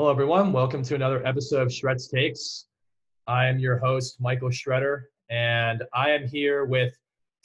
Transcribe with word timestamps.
Hello, 0.00 0.10
everyone. 0.10 0.50
Welcome 0.50 0.82
to 0.84 0.94
another 0.94 1.22
episode 1.26 1.60
of 1.60 1.70
Shreds 1.70 2.08
Takes. 2.08 2.68
I 3.26 3.46
am 3.46 3.58
your 3.58 3.76
host, 3.76 4.18
Michael 4.18 4.48
Shredder, 4.48 5.02
and 5.28 5.82
I 5.92 6.08
am 6.08 6.26
here 6.26 6.64
with 6.64 6.94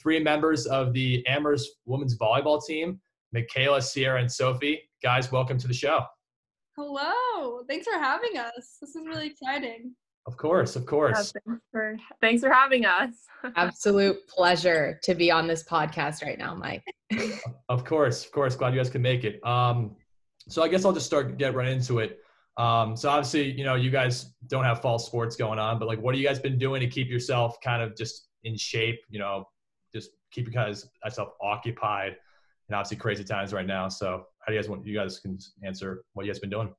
three 0.00 0.20
members 0.20 0.64
of 0.64 0.94
the 0.94 1.22
Amherst 1.26 1.72
women's 1.84 2.16
volleyball 2.16 2.64
team 2.64 2.98
Michaela, 3.34 3.82
Sierra, 3.82 4.20
and 4.20 4.32
Sophie. 4.32 4.80
Guys, 5.02 5.30
welcome 5.30 5.58
to 5.58 5.68
the 5.68 5.74
show. 5.74 6.06
Hello. 6.78 7.62
Thanks 7.68 7.86
for 7.86 7.98
having 7.98 8.38
us. 8.38 8.78
This 8.80 8.96
is 8.96 9.02
really 9.04 9.26
exciting. 9.26 9.94
Of 10.24 10.38
course, 10.38 10.76
of 10.76 10.86
course. 10.86 11.34
Yeah, 11.34 11.40
thanks, 11.46 11.64
for, 11.70 11.96
thanks 12.22 12.42
for 12.42 12.50
having 12.50 12.86
us. 12.86 13.10
Absolute 13.56 14.26
pleasure 14.28 14.98
to 15.02 15.14
be 15.14 15.30
on 15.30 15.46
this 15.46 15.62
podcast 15.62 16.22
right 16.22 16.38
now, 16.38 16.54
Mike. 16.54 16.84
of 17.68 17.84
course, 17.84 18.24
of 18.24 18.32
course. 18.32 18.56
Glad 18.56 18.72
you 18.72 18.80
guys 18.80 18.88
can 18.88 19.02
make 19.02 19.24
it. 19.24 19.44
Um, 19.46 19.94
so 20.48 20.62
I 20.62 20.68
guess 20.68 20.86
I'll 20.86 20.94
just 20.94 21.04
start 21.04 21.36
get 21.36 21.54
right 21.54 21.68
into 21.68 21.98
it. 21.98 22.22
Um, 22.56 22.96
so 22.96 23.10
obviously, 23.10 23.52
you 23.52 23.64
know, 23.64 23.74
you 23.74 23.90
guys 23.90 24.32
don't 24.46 24.64
have 24.64 24.80
fall 24.80 24.98
sports 24.98 25.36
going 25.36 25.58
on, 25.58 25.78
but 25.78 25.86
like, 25.88 26.00
what 26.00 26.14
have 26.14 26.20
you 26.20 26.26
guys 26.26 26.38
been 26.38 26.58
doing 26.58 26.80
to 26.80 26.86
keep 26.86 27.08
yourself 27.08 27.60
kind 27.62 27.82
of 27.82 27.96
just 27.96 28.28
in 28.44 28.56
shape? 28.56 28.98
You 29.10 29.18
know, 29.18 29.44
just 29.94 30.10
keep 30.30 30.52
yourself 30.52 31.28
occupied, 31.42 32.16
and 32.68 32.76
obviously 32.76 32.96
crazy 32.96 33.24
times 33.24 33.52
right 33.52 33.66
now. 33.66 33.88
So 33.88 34.24
how 34.40 34.46
do 34.46 34.54
you 34.54 34.58
guys 34.58 34.68
want? 34.68 34.86
You 34.86 34.94
guys 34.94 35.18
can 35.18 35.38
answer 35.62 36.04
what 36.14 36.24
you 36.24 36.32
guys 36.32 36.38
been 36.38 36.50
doing. 36.50 36.74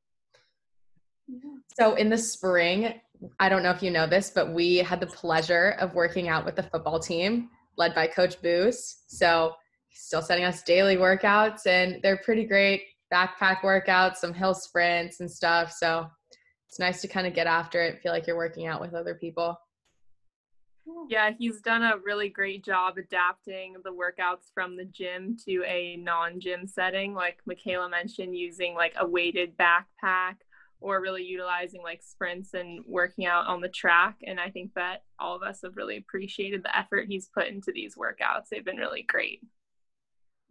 So 1.78 1.96
in 1.96 2.10
the 2.10 2.18
spring, 2.18 3.02
I 3.40 3.50
don't 3.50 3.62
know 3.62 3.72
if 3.72 3.84
you 3.84 3.92
know 3.92 4.08
this, 4.08 4.32
but 4.32 4.54
we 4.54 4.78
had 4.78 5.00
the 5.00 5.08
pleasure 5.08 5.76
of 5.80 5.94
working 5.94 6.28
out 6.30 6.46
with 6.46 6.56
the 6.56 6.64
football 6.64 7.00
team 7.00 7.50
led 7.78 7.94
by 7.94 8.08
Coach 8.08 8.42
Boos. 8.42 9.04
So 9.08 9.54
he's 9.90 10.02
still 10.02 10.22
sending 10.22 10.46
us 10.46 10.64
daily 10.64 10.96
workouts, 10.96 11.68
and 11.68 12.00
they're 12.02 12.18
pretty 12.18 12.46
great 12.46 12.84
backpack 13.14 13.62
workouts, 13.62 14.18
some 14.18 14.34
hill 14.34 14.54
sprints 14.54 15.20
and 15.20 15.30
stuff. 15.30 15.72
So 15.72 16.08
it's 16.68 16.80
nice 16.80 17.02
to 17.02 17.08
kind 17.08 17.28
of 17.28 17.34
get 17.34 17.48
after 17.48 17.82
it, 17.82 18.02
feel 18.02 18.12
like 18.12 18.28
you're 18.28 18.36
working 18.36 18.68
out 18.68 18.82
with 18.82 18.94
other 18.94 19.16
people. 19.16 19.58
Yeah, 21.10 21.32
he's 21.38 21.62
done 21.62 21.84
a 21.84 21.98
really 22.04 22.30
great 22.30 22.64
job 22.64 22.98
adapting 22.98 23.76
the 23.84 23.92
workouts 23.92 24.52
from 24.54 24.78
the 24.78 24.86
gym 24.86 25.38
to 25.46 25.64
a 25.66 25.98
non 25.98 26.40
gym 26.40 26.66
setting. 26.66 27.14
Like 27.14 27.40
Michaela 27.46 27.90
mentioned, 27.90 28.38
using 28.38 28.74
like 28.74 28.94
a 28.98 29.08
weighted 29.08 29.58
backpack 29.58 30.36
or 30.80 31.02
really 31.02 31.24
utilizing 31.24 31.82
like 31.82 32.02
sprints 32.04 32.54
and 32.54 32.84
working 32.88 33.26
out 33.26 33.48
on 33.48 33.62
the 33.62 33.70
track. 33.70 34.18
And 34.26 34.40
I 34.40 34.50
think 34.50 34.74
that 34.76 35.04
all 35.20 35.36
of 35.36 35.44
us 35.44 35.62
have 35.64 35.76
really 35.76 35.98
appreciated 35.98 36.64
the 36.64 36.78
effort 36.78 37.08
he's 37.08 37.28
put 37.28 37.48
into 37.48 37.72
these 37.74 37.96
workouts. 37.96 38.50
They've 38.50 38.64
been 38.64 38.78
really 38.78 39.04
great. 39.04 39.42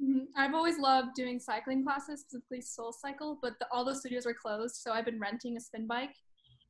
Mm-hmm. 0.03 0.25
I've 0.37 0.55
always 0.55 0.79
loved 0.79 1.15
doing 1.15 1.41
cycling 1.41 1.85
classes, 1.85 2.21
specifically 2.21 2.61
Soul 2.61 2.93
Cycle, 2.93 3.39
but 3.41 3.55
the, 3.61 3.67
all 3.73 3.85
those 3.85 4.01
studios 4.01 4.27
were 4.27 4.35
closed. 4.35 4.77
So 4.77 4.93
I've 4.93 5.07
been 5.07 5.19
renting 5.19 5.57
a 5.57 5.61
spin 5.61 5.87
bike 5.87 6.15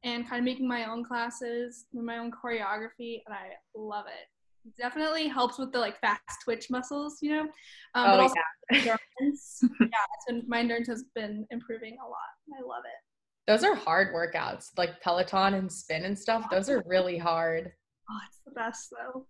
and 0.05 0.28
kind 0.28 0.38
of 0.38 0.44
making 0.44 0.68
my 0.68 0.88
own 0.88 1.05
classes, 1.05 1.86
my 1.92 2.18
own 2.18 2.30
choreography, 2.30 3.22
and 3.27 3.34
I 3.34 3.50
love 3.74 4.05
it. 4.06 4.68
it 4.68 4.77
definitely 4.80 5.27
helps 5.27 5.58
with 5.58 5.72
the 5.72 5.78
like 5.80 6.00
fast 6.00 6.20
twitch 6.44 6.70
muscles, 6.70 7.18
you 7.20 7.33
know. 7.33 7.42
Um, 7.42 7.48
oh, 7.96 8.05
but 8.05 8.20
also 8.20 8.34
yeah. 8.70 8.78
endurance. 8.78 9.61
yeah, 9.80 9.88
been, 10.28 10.44
my 10.46 10.61
endurance 10.61 10.88
has 10.88 11.05
been 11.14 11.46
improving 11.50 11.96
a 12.00 12.08
lot. 12.08 12.58
I 12.58 12.62
love 12.62 12.84
it. 12.84 13.50
Those 13.50 13.64
are 13.64 13.74
hard 13.74 14.14
workouts, 14.14 14.66
like 14.77 15.00
Peloton 15.00 15.55
and 15.55 15.70
spin 15.70 16.05
and 16.05 16.18
stuff. 16.18 16.48
Those 16.50 16.68
are 16.68 16.83
really 16.86 17.18
hard. 17.18 17.72
Oh, 18.11 18.18
it's 18.28 18.40
the 18.44 18.52
best 18.52 18.90
though. 18.90 19.27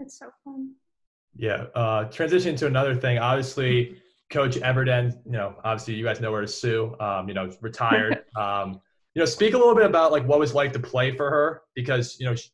It's 0.00 0.18
so 0.18 0.30
fun. 0.44 0.72
Yeah. 1.36 1.64
Uh, 1.74 2.04
transition 2.04 2.56
to 2.56 2.66
another 2.66 2.94
thing. 2.94 3.18
Obviously, 3.18 4.00
Coach 4.30 4.56
Everden. 4.56 5.18
You 5.26 5.32
know, 5.32 5.56
obviously, 5.64 5.94
you 5.94 6.04
guys 6.04 6.20
know 6.20 6.32
where 6.32 6.40
to 6.40 6.46
sue. 6.46 6.94
Um, 7.00 7.28
you 7.28 7.34
know, 7.34 7.50
retired. 7.60 8.24
um, 8.36 8.80
you 9.14 9.20
know, 9.20 9.26
speak 9.26 9.54
a 9.54 9.58
little 9.58 9.74
bit 9.74 9.86
about 9.86 10.12
like 10.12 10.26
what 10.26 10.38
was 10.38 10.54
like 10.54 10.72
to 10.72 10.78
play 10.78 11.16
for 11.16 11.30
her 11.30 11.62
because 11.74 12.18
you 12.18 12.26
know 12.26 12.34
she, 12.34 12.48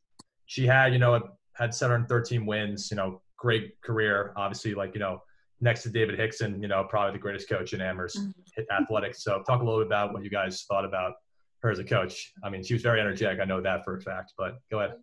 she 0.47 0.67
had 0.67 0.93
you 0.93 0.99
know 0.99 1.21
had 1.55 1.75
713 1.75 2.47
wins. 2.47 2.91
You 2.91 2.97
know, 2.97 3.23
great 3.37 3.81
career. 3.83 4.33
Obviously, 4.37 4.75
like 4.75 4.95
you 4.95 5.01
know, 5.01 5.23
next 5.61 5.83
to 5.85 5.91
David 5.91 6.19
Hixon. 6.19 6.61
You 6.63 6.69
know, 6.69 6.85
probably 6.85 7.13
the 7.13 7.23
greatest 7.23 7.49
coach 7.49 7.73
in 7.73 7.81
Amherst 7.81 8.19
mm-hmm. 8.19 8.63
athletics. 8.83 9.23
So, 9.23 9.43
talk 9.47 9.61
a 9.63 9.65
little 9.65 9.81
bit 9.81 9.87
about 9.87 10.13
what 10.13 10.23
you 10.25 10.31
guys 10.31 10.65
thought 10.69 10.85
about 10.85 11.15
her 11.63 11.71
as 11.71 11.79
a 11.79 11.85
coach. 11.85 12.33
I 12.43 12.51
mean, 12.51 12.63
she 12.63 12.75
was 12.75 12.83
very 12.83 13.01
energetic. 13.01 13.41
I 13.41 13.45
know 13.45 13.61
that 13.61 13.85
for 13.85 13.97
a 13.97 14.01
fact. 14.01 14.33
But 14.37 14.59
go 14.71 14.81
ahead. 14.81 14.97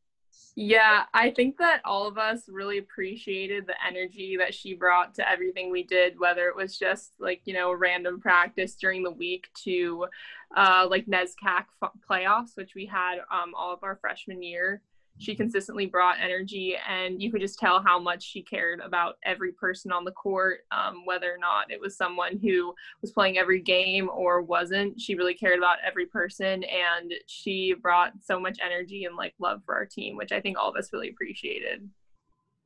Yeah, 0.55 1.03
I 1.13 1.29
think 1.29 1.57
that 1.57 1.81
all 1.85 2.07
of 2.07 2.17
us 2.17 2.49
really 2.49 2.79
appreciated 2.79 3.67
the 3.67 3.75
energy 3.85 4.37
that 4.37 4.55
she 4.55 4.73
brought 4.73 5.13
to 5.15 5.29
everything 5.29 5.69
we 5.69 5.83
did, 5.83 6.19
whether 6.19 6.47
it 6.47 6.55
was 6.55 6.79
just 6.79 7.11
like, 7.19 7.41
you 7.45 7.53
know, 7.53 7.71
random 7.71 8.19
practice 8.19 8.73
during 8.73 9.03
the 9.03 9.11
week 9.11 9.49
to 9.65 10.07
uh, 10.55 10.87
like 10.89 11.05
NESCAC 11.05 11.65
playoffs, 12.09 12.55
which 12.55 12.73
we 12.73 12.87
had 12.87 13.19
um, 13.31 13.53
all 13.55 13.71
of 13.71 13.83
our 13.83 13.97
freshman 13.97 14.41
year 14.41 14.81
she 15.19 15.35
consistently 15.35 15.85
brought 15.85 16.19
energy 16.21 16.75
and 16.87 17.21
you 17.21 17.31
could 17.31 17.41
just 17.41 17.59
tell 17.59 17.81
how 17.81 17.99
much 17.99 18.23
she 18.23 18.41
cared 18.41 18.79
about 18.79 19.15
every 19.23 19.51
person 19.51 19.91
on 19.91 20.05
the 20.05 20.11
court 20.11 20.59
um, 20.71 21.05
whether 21.05 21.33
or 21.33 21.37
not 21.37 21.71
it 21.71 21.79
was 21.79 21.97
someone 21.97 22.37
who 22.37 22.73
was 23.01 23.11
playing 23.11 23.37
every 23.37 23.61
game 23.61 24.09
or 24.13 24.41
wasn't. 24.41 24.99
She 24.99 25.15
really 25.15 25.33
cared 25.33 25.57
about 25.57 25.77
every 25.85 26.05
person 26.05 26.63
and 26.63 27.13
she 27.25 27.73
brought 27.81 28.13
so 28.21 28.39
much 28.39 28.59
energy 28.63 29.05
and 29.05 29.15
like 29.15 29.33
love 29.39 29.61
for 29.65 29.75
our 29.75 29.85
team 29.85 30.17
which 30.17 30.31
i 30.31 30.39
think 30.39 30.57
all 30.57 30.69
of 30.69 30.75
us 30.75 30.93
really 30.93 31.09
appreciated. 31.09 31.87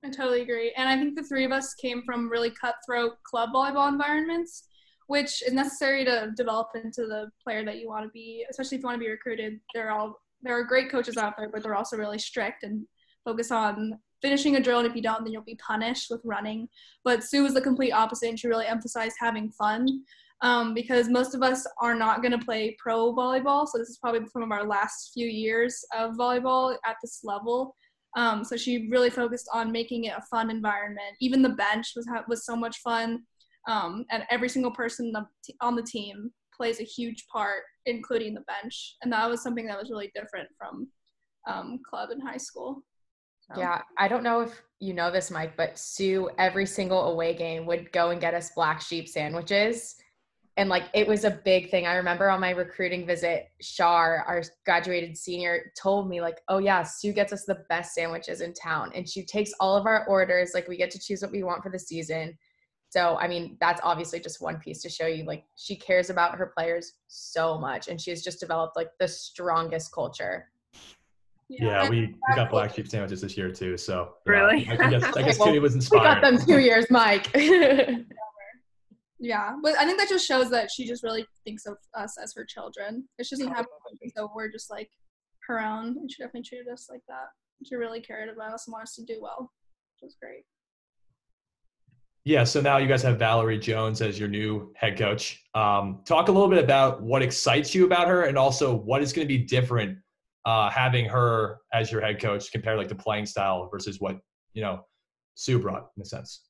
I 0.03 0.09
totally 0.09 0.41
agree 0.41 0.73
and 0.75 0.89
i 0.89 0.97
think 0.97 1.15
the 1.15 1.23
three 1.23 1.45
of 1.45 1.51
us 1.51 1.73
came 1.75 2.01
from 2.03 2.29
really 2.29 2.49
cutthroat 2.49 3.21
club 3.23 3.51
volleyball 3.53 3.87
environments 3.87 4.63
which 5.07 5.43
is 5.43 5.53
necessary 5.53 6.05
to 6.05 6.31
develop 6.35 6.69
into 6.75 7.05
the 7.05 7.29
player 7.43 7.65
that 7.65 7.77
you 7.77 7.87
want 7.87 8.05
to 8.05 8.09
be 8.09 8.45
especially 8.49 8.77
if 8.77 8.81
you 8.81 8.87
want 8.87 8.95
to 8.95 9.05
be 9.05 9.09
recruited. 9.09 9.59
They're 9.73 9.91
all 9.91 10.21
there 10.43 10.57
are 10.57 10.63
great 10.63 10.91
coaches 10.91 11.17
out 11.17 11.35
there, 11.37 11.49
but 11.49 11.63
they're 11.63 11.75
also 11.75 11.97
really 11.97 12.19
strict 12.19 12.63
and 12.63 12.85
focus 13.23 13.51
on 13.51 13.99
finishing 14.21 14.55
a 14.55 14.59
drill. 14.61 14.79
And 14.79 14.87
if 14.87 14.95
you 14.95 15.01
don't, 15.01 15.23
then 15.23 15.33
you'll 15.33 15.43
be 15.43 15.59
punished 15.65 16.07
with 16.09 16.21
running. 16.23 16.67
But 17.03 17.23
Sue 17.23 17.43
was 17.43 17.53
the 17.53 17.61
complete 17.61 17.91
opposite, 17.91 18.29
and 18.29 18.39
she 18.39 18.47
really 18.47 18.67
emphasized 18.67 19.15
having 19.19 19.51
fun. 19.51 19.87
Um, 20.43 20.73
because 20.73 21.07
most 21.07 21.35
of 21.35 21.43
us 21.43 21.67
are 21.79 21.93
not 21.93 22.23
going 22.23 22.31
to 22.31 22.43
play 22.43 22.75
pro 22.79 23.13
volleyball. 23.13 23.67
So 23.67 23.77
this 23.77 23.89
is 23.89 23.99
probably 23.99 24.27
some 24.27 24.41
of 24.41 24.51
our 24.51 24.65
last 24.65 25.11
few 25.13 25.27
years 25.27 25.85
of 25.95 26.15
volleyball 26.15 26.75
at 26.83 26.95
this 26.99 27.19
level. 27.23 27.75
Um, 28.17 28.43
so 28.43 28.57
she 28.57 28.87
really 28.89 29.11
focused 29.11 29.47
on 29.53 29.71
making 29.71 30.05
it 30.05 30.15
a 30.17 30.21
fun 30.31 30.49
environment. 30.49 31.15
Even 31.19 31.43
the 31.43 31.49
bench 31.49 31.93
was 31.95 32.07
was 32.27 32.43
so 32.43 32.55
much 32.55 32.79
fun, 32.79 33.21
um, 33.67 34.03
and 34.09 34.23
every 34.31 34.49
single 34.49 34.71
person 34.71 35.13
on 35.61 35.75
the 35.75 35.83
team 35.83 36.31
plays 36.61 36.79
a 36.79 36.83
huge 36.83 37.25
part, 37.27 37.63
including 37.87 38.35
the 38.35 38.41
bench. 38.41 38.97
And 39.01 39.11
that 39.11 39.27
was 39.27 39.41
something 39.41 39.65
that 39.65 39.79
was 39.79 39.89
really 39.89 40.11
different 40.13 40.47
from 40.55 40.87
um, 41.47 41.79
club 41.89 42.09
in 42.11 42.19
high 42.19 42.37
school. 42.37 42.83
So. 43.47 43.59
Yeah, 43.59 43.81
I 43.97 44.07
don't 44.07 44.21
know 44.21 44.41
if 44.41 44.61
you 44.79 44.93
know 44.93 45.09
this, 45.09 45.31
Mike, 45.31 45.57
but 45.57 45.79
Sue 45.79 46.29
every 46.37 46.67
single 46.67 47.11
away 47.11 47.33
game 47.33 47.65
would 47.65 47.91
go 47.91 48.11
and 48.11 48.21
get 48.21 48.35
us 48.35 48.51
black 48.55 48.79
sheep 48.79 49.09
sandwiches. 49.09 49.95
And 50.55 50.69
like 50.69 50.83
it 50.93 51.07
was 51.07 51.23
a 51.23 51.31
big 51.31 51.71
thing. 51.71 51.87
I 51.87 51.95
remember 51.95 52.29
on 52.29 52.39
my 52.39 52.51
recruiting 52.51 53.07
visit, 53.07 53.47
Shar, 53.59 54.23
our 54.27 54.43
graduated 54.63 55.17
senior, 55.17 55.71
told 55.81 56.07
me, 56.07 56.21
like, 56.21 56.41
oh 56.47 56.59
yeah, 56.59 56.83
Sue 56.83 57.11
gets 57.11 57.33
us 57.33 57.45
the 57.45 57.63
best 57.69 57.95
sandwiches 57.95 58.41
in 58.41 58.53
town. 58.53 58.91
And 58.93 59.09
she 59.09 59.25
takes 59.25 59.51
all 59.59 59.75
of 59.75 59.87
our 59.87 60.05
orders. 60.05 60.51
Like 60.53 60.67
we 60.67 60.77
get 60.77 60.91
to 60.91 60.99
choose 60.99 61.23
what 61.23 61.31
we 61.31 61.41
want 61.41 61.63
for 61.63 61.71
the 61.71 61.79
season. 61.79 62.37
So, 62.91 63.17
I 63.21 63.27
mean, 63.29 63.55
that's 63.61 63.79
obviously 63.85 64.19
just 64.19 64.41
one 64.41 64.57
piece 64.57 64.81
to 64.81 64.89
show 64.89 65.07
you 65.07 65.23
like 65.23 65.45
she 65.55 65.77
cares 65.77 66.09
about 66.09 66.35
her 66.35 66.47
players 66.47 66.95
so 67.07 67.57
much 67.57 67.87
and 67.87 67.99
she 67.99 68.09
has 68.09 68.21
just 68.21 68.41
developed 68.41 68.75
like 68.75 68.89
the 68.99 69.07
strongest 69.07 69.93
culture. 69.93 70.49
Yeah, 71.47 71.83
yeah 71.83 71.89
we, 71.89 72.07
we 72.07 72.35
got 72.35 72.49
black 72.49 72.75
sheep 72.75 72.89
sandwiches 72.89 73.21
this 73.21 73.37
year 73.37 73.49
too. 73.49 73.77
So 73.77 74.15
really, 74.25 74.67
I 74.69 74.89
guess 74.89 75.03
I 75.15 75.21
guess 75.23 75.39
well, 75.39 75.57
was 75.61 75.73
inspired. 75.73 76.01
We 76.01 76.05
got 76.05 76.21
them 76.21 76.45
two 76.45 76.59
years, 76.59 76.85
Mike. 76.89 77.33
yeah, 79.19 79.55
but 79.63 79.77
I 79.79 79.85
think 79.85 79.97
that 79.97 80.09
just 80.09 80.27
shows 80.27 80.49
that 80.49 80.69
she 80.69 80.85
just 80.85 81.01
really 81.01 81.25
thinks 81.45 81.65
of 81.65 81.77
us 81.93 82.17
as 82.21 82.33
her 82.35 82.43
children. 82.43 83.07
It 83.17 83.29
doesn't 83.29 83.53
have 83.53 83.67
so 84.17 84.29
we're 84.35 84.51
just 84.51 84.69
like 84.69 84.89
her 85.47 85.61
own, 85.61 85.95
and 85.97 86.11
she 86.11 86.21
definitely 86.21 86.43
treated 86.43 86.67
us 86.67 86.87
like 86.89 87.03
that. 87.07 87.27
She 87.65 87.75
really 87.75 88.01
cared 88.01 88.27
about 88.27 88.53
us 88.53 88.67
and 88.67 88.73
wanted 88.73 88.83
us 88.83 88.95
to 88.95 89.05
do 89.05 89.19
well, 89.21 89.49
which 89.95 90.07
was 90.07 90.17
great. 90.21 90.43
Yeah, 92.23 92.43
so 92.43 92.61
now 92.61 92.77
you 92.77 92.87
guys 92.87 93.01
have 93.01 93.17
Valerie 93.17 93.57
Jones 93.57 93.99
as 93.99 94.19
your 94.19 94.29
new 94.29 94.71
head 94.75 94.95
coach. 94.95 95.43
Um, 95.55 96.01
talk 96.05 96.27
a 96.27 96.31
little 96.31 96.49
bit 96.49 96.63
about 96.63 97.01
what 97.01 97.23
excites 97.23 97.73
you 97.73 97.85
about 97.85 98.07
her, 98.07 98.23
and 98.23 98.37
also 98.37 98.75
what 98.75 99.01
is 99.01 99.11
going 99.11 99.27
to 99.27 99.37
be 99.37 99.43
different 99.43 99.97
uh, 100.45 100.69
having 100.69 101.05
her 101.05 101.57
as 101.73 101.91
your 101.91 102.01
head 102.01 102.19
coach 102.21 102.51
compared 102.51 102.77
like 102.77 102.89
the 102.89 102.95
playing 102.95 103.25
style 103.25 103.69
versus 103.71 103.99
what 103.99 104.19
you 104.53 104.61
know 104.61 104.85
Sue 105.33 105.57
brought 105.57 105.89
in 105.97 106.03
a 106.03 106.05
sense. 106.05 106.43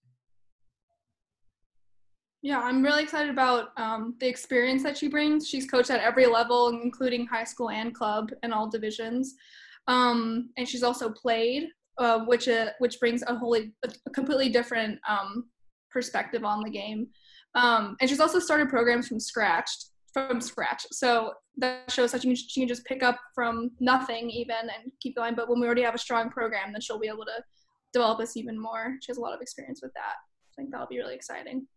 Yeah, 2.41 2.59
I'm 2.59 2.83
really 2.83 3.03
excited 3.03 3.29
about 3.29 3.69
um, 3.77 4.15
the 4.19 4.27
experience 4.27 4.83
that 4.83 4.97
she 4.97 5.07
brings. 5.07 5.47
She's 5.47 5.67
coached 5.67 5.91
at 5.91 6.01
every 6.01 6.25
level, 6.25 6.69
including 6.69 7.27
high 7.27 7.43
school 7.43 7.69
and 7.69 7.93
club 7.93 8.31
and 8.43 8.51
all 8.51 8.69
divisions, 8.69 9.35
um, 9.87 10.49
and 10.57 10.67
she's 10.67 10.83
also 10.83 11.09
played, 11.09 11.69
uh, 11.97 12.25
which 12.25 12.49
uh, 12.49 12.71
which 12.79 12.99
brings 12.99 13.23
a 13.27 13.35
wholly 13.35 13.71
a 13.85 14.09
completely 14.09 14.49
different 14.49 14.99
um, 15.07 15.45
perspective 15.91 16.43
on 16.43 16.63
the 16.63 16.69
game. 16.69 17.07
Um, 17.55 17.97
and 17.99 18.09
she's 18.09 18.19
also 18.19 18.39
started 18.39 18.69
programs 18.69 19.07
from 19.07 19.19
scratch 19.19 19.69
from 20.11 20.41
scratch. 20.41 20.85
So 20.91 21.33
that 21.57 21.91
shows 21.91 22.11
that 22.11 22.21
she 22.21 22.61
can, 22.61 22.67
just 22.67 22.85
pick 22.85 23.03
up 23.03 23.17
from 23.33 23.71
nothing 23.79 24.29
even 24.29 24.55
and 24.61 24.91
keep 24.99 25.15
going. 25.15 25.35
But 25.35 25.49
when 25.49 25.59
we 25.59 25.65
already 25.65 25.83
have 25.83 25.95
a 25.95 25.99
strong 25.99 26.29
program, 26.29 26.71
then 26.71 26.81
she'll 26.81 26.99
be 26.99 27.07
able 27.07 27.25
to 27.25 27.43
develop 27.93 28.19
us 28.19 28.37
even 28.37 28.59
more. 28.59 28.97
She 29.01 29.09
has 29.09 29.17
a 29.17 29.21
lot 29.21 29.33
of 29.33 29.41
experience 29.41 29.81
with 29.81 29.93
that. 29.93 30.15
I 30.51 30.53
think 30.55 30.71
that'll 30.71 30.87
be 30.87 30.97
really 30.97 31.15
exciting. 31.15 31.67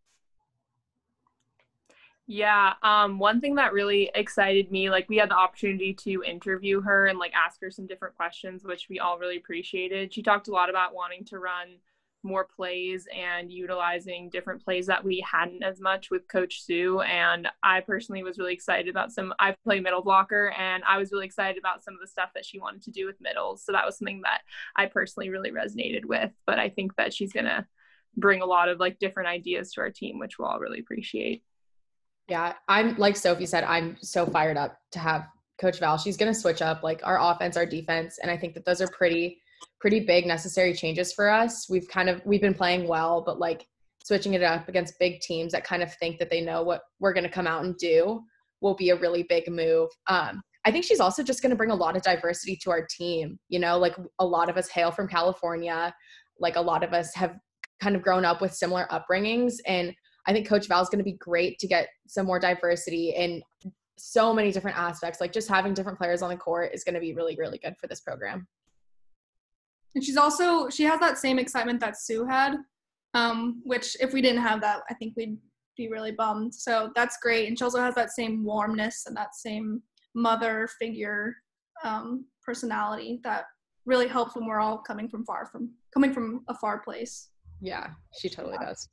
Yeah, 2.26 2.72
um, 2.82 3.18
one 3.18 3.40
thing 3.42 3.56
that 3.56 3.74
really 3.74 4.10
excited 4.14 4.72
me, 4.72 4.88
like 4.88 5.08
we 5.10 5.16
had 5.16 5.30
the 5.30 5.36
opportunity 5.36 5.92
to 5.92 6.24
interview 6.24 6.80
her 6.80 7.06
and 7.06 7.18
like 7.18 7.32
ask 7.34 7.60
her 7.60 7.70
some 7.70 7.86
different 7.86 8.16
questions, 8.16 8.64
which 8.64 8.86
we 8.88 8.98
all 8.98 9.18
really 9.18 9.36
appreciated. 9.36 10.14
She 10.14 10.22
talked 10.22 10.48
a 10.48 10.50
lot 10.50 10.70
about 10.70 10.94
wanting 10.94 11.24
to 11.26 11.38
run 11.38 11.76
more 12.24 12.48
plays 12.56 13.06
and 13.14 13.52
utilizing 13.52 14.30
different 14.30 14.64
plays 14.64 14.86
that 14.86 15.04
we 15.04 15.24
hadn't 15.30 15.62
as 15.62 15.80
much 15.80 16.10
with 16.10 16.26
Coach 16.26 16.62
Sue. 16.62 17.00
And 17.00 17.48
I 17.62 17.80
personally 17.80 18.22
was 18.22 18.38
really 18.38 18.54
excited 18.54 18.88
about 18.88 19.12
some. 19.12 19.34
I 19.38 19.56
play 19.64 19.80
middle 19.80 20.02
blocker, 20.02 20.52
and 20.58 20.82
I 20.88 20.98
was 20.98 21.12
really 21.12 21.26
excited 21.26 21.58
about 21.58 21.84
some 21.84 21.94
of 21.94 22.00
the 22.00 22.06
stuff 22.06 22.30
that 22.34 22.44
she 22.44 22.58
wanted 22.58 22.82
to 22.82 22.90
do 22.90 23.06
with 23.06 23.20
middles. 23.20 23.64
So 23.64 23.72
that 23.72 23.84
was 23.84 23.98
something 23.98 24.22
that 24.22 24.40
I 24.74 24.86
personally 24.86 25.28
really 25.28 25.50
resonated 25.50 26.04
with. 26.04 26.32
But 26.46 26.58
I 26.58 26.70
think 26.70 26.96
that 26.96 27.12
she's 27.12 27.32
gonna 27.32 27.66
bring 28.16 28.42
a 28.42 28.46
lot 28.46 28.68
of 28.68 28.80
like 28.80 28.98
different 28.98 29.28
ideas 29.28 29.72
to 29.72 29.80
our 29.80 29.90
team, 29.90 30.18
which 30.18 30.38
we'll 30.38 30.48
all 30.48 30.60
really 30.60 30.80
appreciate. 30.80 31.42
Yeah, 32.28 32.54
I'm 32.68 32.96
like 32.96 33.16
Sophie 33.16 33.46
said, 33.46 33.64
I'm 33.64 33.96
so 34.00 34.24
fired 34.26 34.56
up 34.56 34.78
to 34.92 34.98
have 34.98 35.26
Coach 35.58 35.78
Val. 35.78 35.98
She's 35.98 36.16
going 36.16 36.32
to 36.32 36.38
switch 36.38 36.62
up 36.62 36.82
like 36.82 37.00
our 37.04 37.20
offense, 37.20 37.56
our 37.56 37.66
defense, 37.66 38.18
and 38.18 38.30
I 38.30 38.36
think 38.36 38.54
that 38.54 38.64
those 38.64 38.80
are 38.80 38.88
pretty 38.88 39.40
pretty 39.80 40.00
big 40.00 40.26
necessary 40.26 40.72
changes 40.72 41.12
for 41.12 41.28
us. 41.28 41.68
We've 41.68 41.88
kind 41.88 42.08
of 42.08 42.22
we've 42.24 42.40
been 42.40 42.54
playing 42.54 42.88
well, 42.88 43.22
but 43.24 43.38
like 43.38 43.66
switching 44.04 44.34
it 44.34 44.42
up 44.42 44.68
against 44.68 44.98
big 44.98 45.20
teams 45.20 45.52
that 45.52 45.64
kind 45.64 45.82
of 45.82 45.94
think 45.94 46.18
that 46.18 46.30
they 46.30 46.40
know 46.40 46.62
what 46.62 46.82
we're 47.00 47.12
going 47.12 47.24
to 47.24 47.30
come 47.30 47.46
out 47.46 47.64
and 47.64 47.76
do 47.78 48.22
will 48.60 48.74
be 48.74 48.90
a 48.90 48.96
really 48.96 49.24
big 49.24 49.50
move. 49.50 49.88
Um, 50.06 50.42
I 50.66 50.70
think 50.70 50.84
she's 50.84 51.00
also 51.00 51.22
just 51.22 51.42
going 51.42 51.50
to 51.50 51.56
bring 51.56 51.70
a 51.70 51.74
lot 51.74 51.96
of 51.96 52.02
diversity 52.02 52.56
to 52.62 52.70
our 52.70 52.86
team. 52.86 53.38
You 53.48 53.58
know, 53.58 53.78
like 53.78 53.94
a 54.18 54.26
lot 54.26 54.48
of 54.48 54.56
us 54.56 54.68
hail 54.68 54.90
from 54.90 55.08
California, 55.08 55.94
like 56.38 56.56
a 56.56 56.60
lot 56.60 56.82
of 56.82 56.92
us 56.92 57.14
have 57.14 57.36
kind 57.80 57.96
of 57.96 58.02
grown 58.02 58.24
up 58.24 58.40
with 58.40 58.54
similar 58.54 58.86
upbringings, 58.90 59.54
and 59.66 59.94
I 60.26 60.32
think 60.32 60.48
Coach 60.48 60.68
Val 60.68 60.82
is 60.82 60.88
going 60.88 60.98
to 60.98 61.04
be 61.04 61.18
great 61.18 61.58
to 61.58 61.66
get 61.66 61.88
some 62.06 62.26
more 62.26 62.38
diversity 62.38 63.10
in 63.10 63.42
so 63.96 64.32
many 64.32 64.50
different 64.52 64.78
aspects. 64.78 65.20
Like 65.20 65.32
just 65.32 65.48
having 65.48 65.74
different 65.74 65.98
players 65.98 66.22
on 66.22 66.30
the 66.30 66.36
court 66.36 66.70
is 66.72 66.84
going 66.84 66.94
to 66.94 67.00
be 67.00 67.14
really, 67.14 67.36
really 67.36 67.58
good 67.58 67.76
for 67.78 67.86
this 67.86 68.00
program. 68.00 68.46
And 69.94 70.02
she's 70.02 70.16
also 70.16 70.68
she 70.68 70.84
has 70.84 71.00
that 71.00 71.18
same 71.18 71.38
excitement 71.38 71.80
that 71.80 71.98
Sue 71.98 72.26
had, 72.26 72.56
um, 73.14 73.62
which 73.64 73.96
if 74.00 74.12
we 74.12 74.20
didn't 74.20 74.42
have 74.42 74.60
that, 74.62 74.80
I 74.90 74.94
think 74.94 75.14
we'd 75.16 75.36
be 75.76 75.88
really 75.88 76.12
bummed. 76.12 76.54
So 76.54 76.90
that's 76.94 77.18
great. 77.22 77.48
And 77.48 77.58
she 77.58 77.64
also 77.64 77.80
has 77.80 77.94
that 77.94 78.10
same 78.10 78.44
warmness 78.44 79.06
and 79.06 79.16
that 79.16 79.34
same 79.34 79.82
mother 80.14 80.68
figure 80.80 81.34
um, 81.82 82.24
personality 82.44 83.20
that 83.24 83.44
really 83.86 84.08
helps 84.08 84.34
when 84.34 84.46
we're 84.46 84.60
all 84.60 84.78
coming 84.78 85.08
from 85.08 85.24
far 85.24 85.46
from 85.46 85.70
coming 85.92 86.12
from 86.12 86.44
a 86.48 86.54
far 86.54 86.80
place. 86.80 87.28
Yeah, 87.60 87.88
she 88.18 88.28
totally 88.28 88.58
does. 88.58 88.88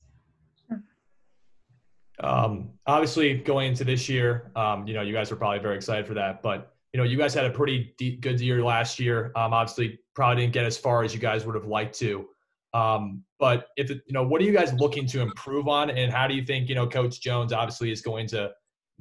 Um, 2.24 2.70
obviously, 2.86 3.36
going 3.36 3.70
into 3.70 3.84
this 3.84 4.08
year, 4.08 4.52
um, 4.56 4.86
you 4.88 4.94
know, 4.94 5.02
you 5.02 5.14
guys 5.14 5.32
were 5.32 5.38
probably 5.38 5.60
very 5.60 5.76
excited 5.76 6.06
for 6.06 6.14
that. 6.14 6.42
But 6.42 6.74
you 6.94 6.98
know, 6.98 7.04
you 7.04 7.18
guys 7.18 7.34
had 7.34 7.46
a 7.46 7.50
pretty 7.50 7.96
deep, 7.98 8.22
good 8.22 8.40
year 8.40 8.64
last 8.64 9.00
year. 9.00 9.32
Um, 9.36 9.54
obviously, 9.54 10.00
probably 10.16 10.44
didn't 10.44 10.54
get 10.54 10.66
as 10.66 10.78
far 10.78 11.04
as 11.04 11.14
you 11.14 11.20
guys 11.20 11.46
would 11.46 11.56
have 11.56 11.66
liked 11.66 11.98
to. 12.00 12.28
Um, 12.74 13.24
but 13.40 13.68
if 13.76 13.90
you 13.90 14.00
know, 14.10 14.24
what 14.24 14.42
are 14.42 14.46
you 14.46 14.54
guys 14.54 14.74
looking 14.74 15.06
to 15.08 15.22
improve 15.22 15.68
on, 15.68 15.90
and 15.90 16.12
how 16.12 16.28
do 16.28 16.34
you 16.34 16.44
think 16.46 16.70
you 16.70 16.76
know 16.76 16.88
Coach 16.88 17.22
Jones 17.22 17.52
obviously 17.52 17.92
is 17.92 18.02
going 18.02 18.28
to 18.28 18.52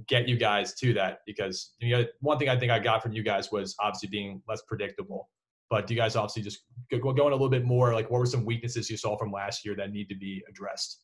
get 0.09 0.29
you 0.29 0.37
guys 0.37 0.75
to 0.75 0.93
that? 0.95 1.19
Because 1.27 1.75
you 1.79 1.97
know, 1.97 2.05
one 2.21 2.39
thing 2.39 2.49
I 2.49 2.59
think 2.59 2.73
I 2.73 2.79
got 2.79 3.03
from 3.03 3.12
you 3.12 3.23
guys 3.23 3.53
was 3.53 3.77
obviously 3.81 4.09
being 4.09 4.43
less 4.49 4.62
predictable. 4.67 5.29
But 5.69 5.87
do 5.87 5.95
you 5.95 6.01
guys 6.01 6.17
obviously 6.17 6.43
just 6.43 6.65
go, 6.91 6.99
going 6.99 7.33
a 7.33 7.37
little 7.37 7.49
bit 7.49 7.65
more 7.65 7.95
like 7.95 8.11
what 8.11 8.19
were 8.19 8.27
some 8.27 8.45
weaknesses 8.45 8.91
you 8.91 8.97
saw 8.97 9.17
from 9.17 9.31
last 9.31 9.65
year 9.65 9.77
that 9.77 9.93
need 9.93 10.09
to 10.09 10.17
be 10.17 10.43
addressed? 10.49 11.01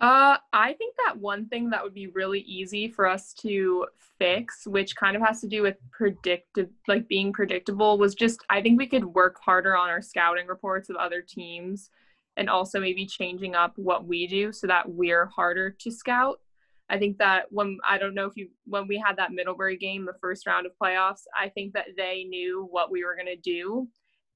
Uh, 0.00 0.38
I 0.54 0.72
think 0.74 0.94
that 1.04 1.18
one 1.18 1.46
thing 1.46 1.70
that 1.70 1.82
would 1.82 1.92
be 1.92 2.06
really 2.06 2.40
easy 2.40 2.88
for 2.88 3.06
us 3.06 3.34
to 3.34 3.86
fix, 4.18 4.66
which 4.66 4.96
kind 4.96 5.14
of 5.14 5.22
has 5.22 5.42
to 5.42 5.48
do 5.48 5.62
with 5.62 5.76
predictive, 5.90 6.70
like 6.88 7.06
being 7.06 7.34
predictable, 7.34 7.98
was 7.98 8.14
just 8.14 8.40
I 8.48 8.62
think 8.62 8.78
we 8.78 8.86
could 8.86 9.04
work 9.04 9.36
harder 9.44 9.76
on 9.76 9.90
our 9.90 10.00
scouting 10.00 10.46
reports 10.46 10.88
of 10.88 10.96
other 10.96 11.20
teams, 11.20 11.90
and 12.38 12.48
also 12.48 12.80
maybe 12.80 13.04
changing 13.04 13.54
up 13.54 13.74
what 13.76 14.06
we 14.06 14.26
do 14.26 14.52
so 14.52 14.66
that 14.68 14.90
we're 14.90 15.26
harder 15.26 15.70
to 15.70 15.90
scout. 15.90 16.40
I 16.88 16.98
think 16.98 17.18
that 17.18 17.44
when 17.50 17.78
I 17.86 17.98
don't 17.98 18.14
know 18.14 18.26
if 18.26 18.36
you 18.36 18.48
when 18.64 18.88
we 18.88 18.96
had 18.96 19.16
that 19.16 19.32
Middlebury 19.32 19.76
game, 19.76 20.06
the 20.06 20.14
first 20.18 20.46
round 20.46 20.64
of 20.64 20.72
playoffs, 20.82 21.24
I 21.38 21.50
think 21.50 21.74
that 21.74 21.88
they 21.98 22.24
knew 22.24 22.66
what 22.70 22.90
we 22.90 23.04
were 23.04 23.16
gonna 23.16 23.36
do 23.36 23.86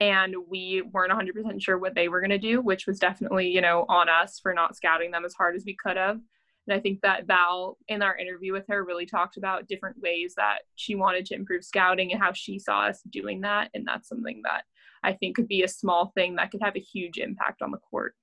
and 0.00 0.34
we 0.48 0.82
weren't 0.92 1.12
100% 1.12 1.62
sure 1.62 1.78
what 1.78 1.94
they 1.94 2.08
were 2.08 2.20
going 2.20 2.30
to 2.30 2.38
do 2.38 2.60
which 2.60 2.86
was 2.86 2.98
definitely 2.98 3.48
you 3.48 3.60
know 3.60 3.84
on 3.88 4.08
us 4.08 4.40
for 4.40 4.52
not 4.52 4.76
scouting 4.76 5.10
them 5.10 5.24
as 5.24 5.34
hard 5.34 5.54
as 5.56 5.64
we 5.64 5.74
could 5.74 5.96
have. 5.96 6.18
And 6.66 6.76
i 6.76 6.80
think 6.80 7.00
that 7.02 7.26
val 7.26 7.78
in 7.88 8.02
our 8.02 8.16
interview 8.16 8.52
with 8.52 8.66
her 8.68 8.84
really 8.84 9.06
talked 9.06 9.36
about 9.36 9.68
different 9.68 10.00
ways 10.00 10.34
that 10.36 10.60
she 10.74 10.94
wanted 10.94 11.26
to 11.26 11.34
improve 11.34 11.64
scouting 11.64 12.12
and 12.12 12.20
how 12.20 12.32
she 12.32 12.58
saw 12.58 12.86
us 12.86 13.00
doing 13.10 13.40
that. 13.42 13.70
And 13.74 13.86
that's 13.86 14.08
something 14.08 14.42
that 14.44 14.64
i 15.02 15.12
think 15.12 15.36
could 15.36 15.48
be 15.48 15.62
a 15.62 15.68
small 15.68 16.12
thing 16.14 16.36
that 16.36 16.50
could 16.50 16.62
have 16.62 16.76
a 16.76 16.80
huge 16.80 17.18
impact 17.18 17.62
on 17.62 17.70
the 17.70 17.78
court. 17.78 18.14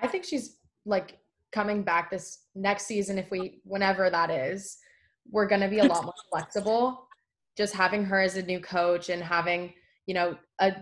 I 0.00 0.08
think 0.08 0.24
she's 0.24 0.56
like 0.84 1.18
coming 1.52 1.82
back 1.82 2.10
this 2.10 2.46
next 2.54 2.86
season 2.86 3.18
if 3.18 3.30
we 3.30 3.60
whenever 3.64 4.10
that 4.10 4.30
is 4.30 4.78
we're 5.30 5.46
going 5.46 5.60
to 5.60 5.68
be 5.68 5.78
a 5.78 5.84
lot 5.84 6.02
more 6.02 6.14
flexible 6.30 7.06
just 7.56 7.74
having 7.74 8.04
her 8.04 8.20
as 8.20 8.36
a 8.36 8.42
new 8.42 8.60
coach 8.60 9.08
and 9.08 9.22
having 9.22 9.72
you 10.06 10.14
know 10.14 10.36
a 10.60 10.74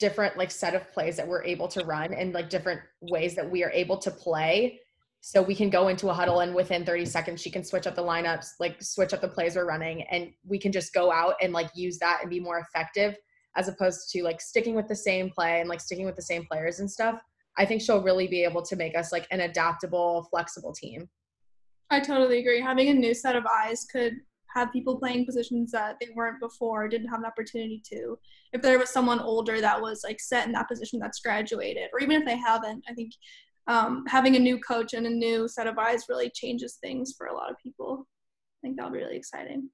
different 0.00 0.36
like 0.36 0.50
set 0.50 0.74
of 0.74 0.90
plays 0.92 1.16
that 1.16 1.26
we're 1.26 1.44
able 1.44 1.68
to 1.68 1.84
run 1.84 2.12
and 2.12 2.32
like 2.32 2.50
different 2.50 2.80
ways 3.00 3.34
that 3.34 3.48
we 3.48 3.62
are 3.62 3.70
able 3.70 3.96
to 3.98 4.10
play. 4.10 4.80
So 5.20 5.40
we 5.40 5.54
can 5.54 5.70
go 5.70 5.88
into 5.88 6.10
a 6.10 6.12
huddle 6.12 6.40
and 6.40 6.54
within 6.54 6.84
30 6.84 7.06
seconds 7.06 7.40
she 7.40 7.50
can 7.50 7.64
switch 7.64 7.86
up 7.86 7.94
the 7.94 8.02
lineups 8.02 8.48
like 8.60 8.82
switch 8.82 9.14
up 9.14 9.22
the 9.22 9.28
plays 9.28 9.56
we're 9.56 9.66
running 9.66 10.02
and 10.10 10.30
we 10.46 10.58
can 10.58 10.72
just 10.72 10.92
go 10.92 11.10
out 11.10 11.36
and 11.40 11.52
like 11.52 11.70
use 11.74 11.98
that 11.98 12.18
and 12.20 12.28
be 12.28 12.40
more 12.40 12.58
effective 12.58 13.16
as 13.56 13.68
opposed 13.68 14.10
to 14.10 14.22
like 14.22 14.40
sticking 14.40 14.74
with 14.74 14.88
the 14.88 14.96
same 14.96 15.30
play 15.30 15.60
and 15.60 15.68
like 15.68 15.80
sticking 15.80 16.04
with 16.04 16.16
the 16.16 16.22
same 16.22 16.44
players 16.50 16.80
and 16.80 16.90
stuff. 16.90 17.22
I 17.56 17.64
think 17.64 17.80
she'll 17.80 18.02
really 18.02 18.26
be 18.26 18.42
able 18.42 18.62
to 18.62 18.76
make 18.76 18.96
us 18.98 19.12
like 19.12 19.26
an 19.30 19.40
adaptable 19.40 20.26
flexible 20.30 20.72
team. 20.72 21.08
I 21.90 22.00
totally 22.00 22.40
agree. 22.40 22.60
Having 22.60 22.88
a 22.88 22.94
new 22.94 23.14
set 23.14 23.36
of 23.36 23.46
eyes 23.46 23.86
could 23.90 24.14
have 24.54 24.72
people 24.72 24.98
playing 24.98 25.26
positions 25.26 25.72
that 25.72 25.96
they 26.00 26.08
weren't 26.14 26.40
before, 26.40 26.88
didn't 26.88 27.08
have 27.08 27.18
an 27.18 27.26
opportunity 27.26 27.82
to. 27.90 28.18
If 28.52 28.62
there 28.62 28.78
was 28.78 28.90
someone 28.90 29.20
older 29.20 29.60
that 29.60 29.80
was 29.80 30.02
like 30.04 30.20
set 30.20 30.46
in 30.46 30.52
that 30.52 30.68
position 30.68 31.00
that's 31.00 31.20
graduated, 31.20 31.90
or 31.92 32.00
even 32.00 32.20
if 32.20 32.24
they 32.24 32.36
haven't, 32.36 32.84
I 32.88 32.94
think 32.94 33.12
um, 33.66 34.04
having 34.06 34.36
a 34.36 34.38
new 34.38 34.58
coach 34.60 34.94
and 34.94 35.06
a 35.06 35.10
new 35.10 35.48
set 35.48 35.66
of 35.66 35.78
eyes 35.78 36.04
really 36.08 36.30
changes 36.30 36.78
things 36.80 37.14
for 37.16 37.26
a 37.26 37.34
lot 37.34 37.50
of 37.50 37.56
people. 37.62 38.06
I 38.62 38.66
think 38.66 38.76
that'll 38.76 38.92
be 38.92 38.98
really 38.98 39.16
exciting. 39.16 39.68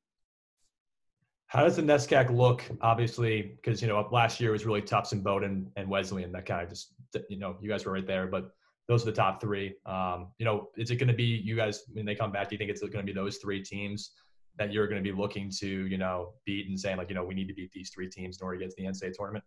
How 1.49 1.65
does 1.65 1.77
the 1.77 1.83
NESCAC 1.83 2.35
look? 2.35 2.63
Obviously, 2.81 3.43
because 3.57 3.83
you 3.83 3.89
know 3.89 4.09
last 4.13 4.41
year 4.41 4.53
was 4.53 4.65
really 4.65 4.83
Tufts 4.83 5.13
Bowdoin 5.13 5.67
and 5.77 5.89
Wesley, 5.89 6.23
and 6.23 6.35
That 6.35 6.47
kind 6.47 6.63
of 6.63 6.69
just 6.69 6.95
you 7.29 7.39
know 7.39 7.57
you 7.61 7.69
guys 7.69 7.85
were 7.85 7.93
right 7.93 8.07
there, 8.07 8.29
but 8.29 8.53
those 8.89 9.03
are 9.03 9.07
the 9.07 9.13
top 9.13 9.41
three. 9.41 9.75
Um, 9.85 10.29
you 10.39 10.45
know, 10.45 10.69
is 10.77 10.91
it 10.91 10.97
going 10.97 11.09
to 11.09 11.15
be 11.15 11.25
you 11.25 11.57
guys 11.57 11.83
when 11.93 12.07
they 12.07 12.15
come 12.15 12.33
back? 12.33 12.49
Do 12.49 12.55
you 12.55 12.59
think 12.59 12.71
it's 12.71 12.81
going 12.81 12.93
to 12.93 13.03
be 13.03 13.13
those 13.13 13.37
three 13.39 13.63
teams? 13.63 14.13
That 14.59 14.73
you're 14.73 14.87
going 14.87 15.03
to 15.03 15.13
be 15.13 15.17
looking 15.17 15.51
to, 15.59 15.87
you 15.87 15.99
know, 15.99 16.35
beat 16.45 16.69
and 16.69 16.79
saying 16.79 16.97
like, 16.97 17.09
you 17.09 17.15
know, 17.15 17.25
we 17.25 17.35
need 17.35 17.49
to 17.49 17.55
beat 17.55 17.73
these 17.73 17.91
three 17.91 18.09
teams 18.09 18.39
in 18.41 18.45
order 18.45 18.59
to 18.59 18.65
get 18.65 18.77
to 18.77 18.83
the 18.83 18.89
NCAA 18.89 19.15
tournament? 19.15 19.45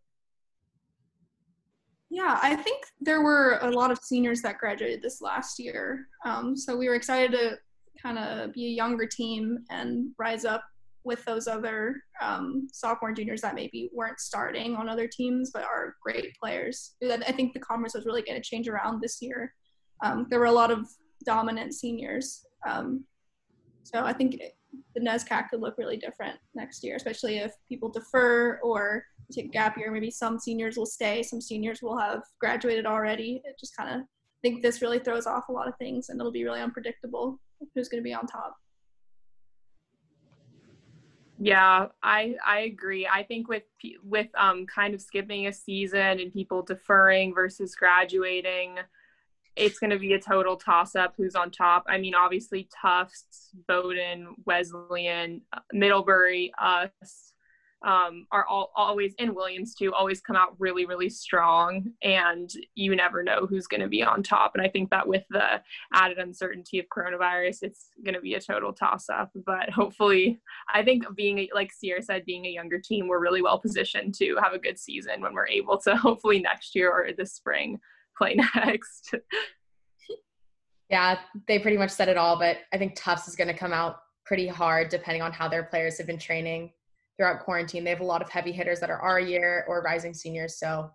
Yeah, 2.09 2.39
I 2.41 2.55
think 2.55 2.85
there 3.01 3.21
were 3.21 3.57
a 3.61 3.71
lot 3.71 3.89
of 3.89 3.97
seniors 3.99 4.41
that 4.43 4.59
graduated 4.59 5.01
this 5.01 5.21
last 5.21 5.57
year. 5.57 6.07
Um, 6.25 6.55
so 6.55 6.77
we 6.77 6.87
were 6.87 6.95
excited 6.95 7.31
to 7.31 7.57
kind 8.01 8.19
of 8.19 8.53
be 8.53 8.67
a 8.67 8.69
younger 8.69 9.07
team 9.07 9.59
and 9.69 10.11
rise 10.19 10.45
up 10.45 10.63
with 11.03 11.23
those 11.25 11.47
other 11.47 12.01
um, 12.21 12.67
sophomore 12.71 13.13
juniors 13.13 13.41
that 13.41 13.55
maybe 13.55 13.89
weren't 13.93 14.19
starting 14.19 14.75
on 14.75 14.87
other 14.87 15.07
teams 15.07 15.51
but 15.51 15.63
are 15.63 15.95
great 16.01 16.35
players. 16.41 16.95
I 17.03 17.31
think 17.31 17.53
the 17.53 17.59
conference 17.59 17.93
was 17.93 18.05
really 18.05 18.21
going 18.21 18.41
to 18.41 18.47
change 18.47 18.67
around 18.67 19.01
this 19.01 19.21
year. 19.21 19.53
Um, 20.03 20.27
there 20.29 20.39
were 20.39 20.45
a 20.45 20.51
lot 20.51 20.71
of 20.71 20.87
dominant 21.25 21.73
seniors. 21.73 22.45
Um, 22.67 23.05
so 23.83 24.03
I 24.03 24.13
think 24.13 24.39
the 24.95 25.01
NESCAC 25.01 25.49
could 25.49 25.61
look 25.61 25.77
really 25.77 25.97
different 25.97 26.37
next 26.55 26.83
year, 26.83 26.95
especially 26.95 27.37
if 27.37 27.53
people 27.69 27.89
defer 27.89 28.59
or 28.63 29.03
take 29.31 29.45
a 29.45 29.49
gap 29.49 29.77
year. 29.77 29.91
Maybe 29.91 30.11
some 30.11 30.39
seniors 30.39 30.77
will 30.77 30.85
stay, 30.85 31.23
some 31.23 31.41
seniors 31.41 31.81
will 31.81 31.97
have 31.97 32.21
graduated 32.39 32.85
already. 32.85 33.41
It 33.45 33.55
just 33.59 33.75
kind 33.75 33.89
of 33.89 34.01
I 34.01 34.49
think 34.49 34.61
this 34.61 34.81
really 34.81 34.99
throws 34.99 35.25
off 35.25 35.47
a 35.47 35.53
lot 35.53 35.69
of 35.69 35.77
things, 35.77 36.09
and 36.09 36.19
it'll 36.19 36.31
be 36.31 36.43
really 36.43 36.59
unpredictable 36.59 37.39
who's 37.73 37.87
going 37.87 38.03
to 38.03 38.03
be 38.03 38.13
on 38.13 38.27
top. 38.27 38.57
Yeah, 41.39 41.87
I 42.01 42.35
I 42.45 42.59
agree. 42.61 43.07
I 43.07 43.23
think 43.23 43.47
with 43.47 43.63
with 44.03 44.27
um 44.37 44.65
kind 44.65 44.93
of 44.93 45.01
skipping 45.01 45.47
a 45.47 45.53
season 45.53 46.19
and 46.19 46.31
people 46.31 46.61
deferring 46.61 47.33
versus 47.33 47.75
graduating, 47.75 48.77
it's 49.55 49.79
going 49.79 49.91
to 49.91 49.99
be 49.99 50.13
a 50.13 50.19
total 50.19 50.55
toss 50.55 50.95
up 50.95 51.13
who's 51.17 51.35
on 51.35 51.51
top. 51.51 51.83
I 51.87 51.97
mean, 51.97 52.15
obviously, 52.15 52.67
Tufts, 52.81 53.49
Bowdoin, 53.67 54.35
Wesleyan, 54.45 55.41
Middlebury, 55.71 56.51
us, 56.59 57.33
um, 57.85 58.27
are 58.31 58.45
all 58.47 58.71
always 58.75 59.13
in 59.19 59.35
Williams 59.35 59.75
too, 59.75 59.93
always 59.93 60.21
come 60.21 60.35
out 60.35 60.55
really, 60.57 60.85
really 60.85 61.09
strong. 61.09 61.91
And 62.01 62.49
you 62.75 62.95
never 62.95 63.23
know 63.23 63.45
who's 63.45 63.67
going 63.67 63.81
to 63.81 63.89
be 63.89 64.01
on 64.01 64.23
top. 64.23 64.53
And 64.55 64.65
I 64.65 64.69
think 64.69 64.89
that 64.91 65.07
with 65.07 65.23
the 65.29 65.61
added 65.93 66.17
uncertainty 66.17 66.79
of 66.79 66.85
coronavirus, 66.87 67.63
it's 67.63 67.89
going 68.03 68.15
to 68.15 68.21
be 68.21 68.35
a 68.35 68.41
total 68.41 68.73
toss 68.73 69.09
up. 69.09 69.31
But 69.45 69.69
hopefully, 69.69 70.39
I 70.73 70.83
think 70.83 71.03
being, 71.15 71.47
like 71.53 71.73
Sierra 71.73 72.01
said, 72.01 72.25
being 72.25 72.45
a 72.45 72.49
younger 72.49 72.79
team, 72.79 73.07
we're 73.07 73.19
really 73.19 73.41
well 73.41 73.59
positioned 73.59 74.15
to 74.15 74.37
have 74.41 74.53
a 74.53 74.59
good 74.59 74.79
season 74.79 75.21
when 75.21 75.33
we're 75.33 75.47
able 75.47 75.77
to 75.79 75.95
hopefully 75.97 76.39
next 76.39 76.75
year 76.75 76.89
or 76.89 77.11
this 77.11 77.33
spring 77.33 77.79
play 78.17 78.35
next. 78.55 79.15
yeah, 80.89 81.19
they 81.47 81.59
pretty 81.59 81.77
much 81.77 81.91
said 81.91 82.09
it 82.09 82.17
all. 82.17 82.37
But 82.37 82.57
I 82.73 82.77
think 82.77 82.95
Tufts 82.95 83.27
is 83.27 83.35
going 83.35 83.47
to 83.47 83.53
come 83.53 83.73
out 83.73 83.97
pretty 84.25 84.47
hard 84.47 84.89
depending 84.89 85.21
on 85.21 85.31
how 85.31 85.47
their 85.47 85.63
players 85.63 85.97
have 85.97 86.07
been 86.07 86.19
training 86.19 86.71
throughout 87.17 87.41
quarantine. 87.41 87.83
They 87.83 87.89
have 87.91 88.01
a 88.01 88.05
lot 88.05 88.21
of 88.21 88.29
heavy 88.29 88.51
hitters 88.51 88.79
that 88.79 88.89
are 88.89 88.99
our 88.99 89.19
year 89.19 89.65
or 89.67 89.81
rising 89.81 90.13
seniors. 90.13 90.57
So 90.57 90.89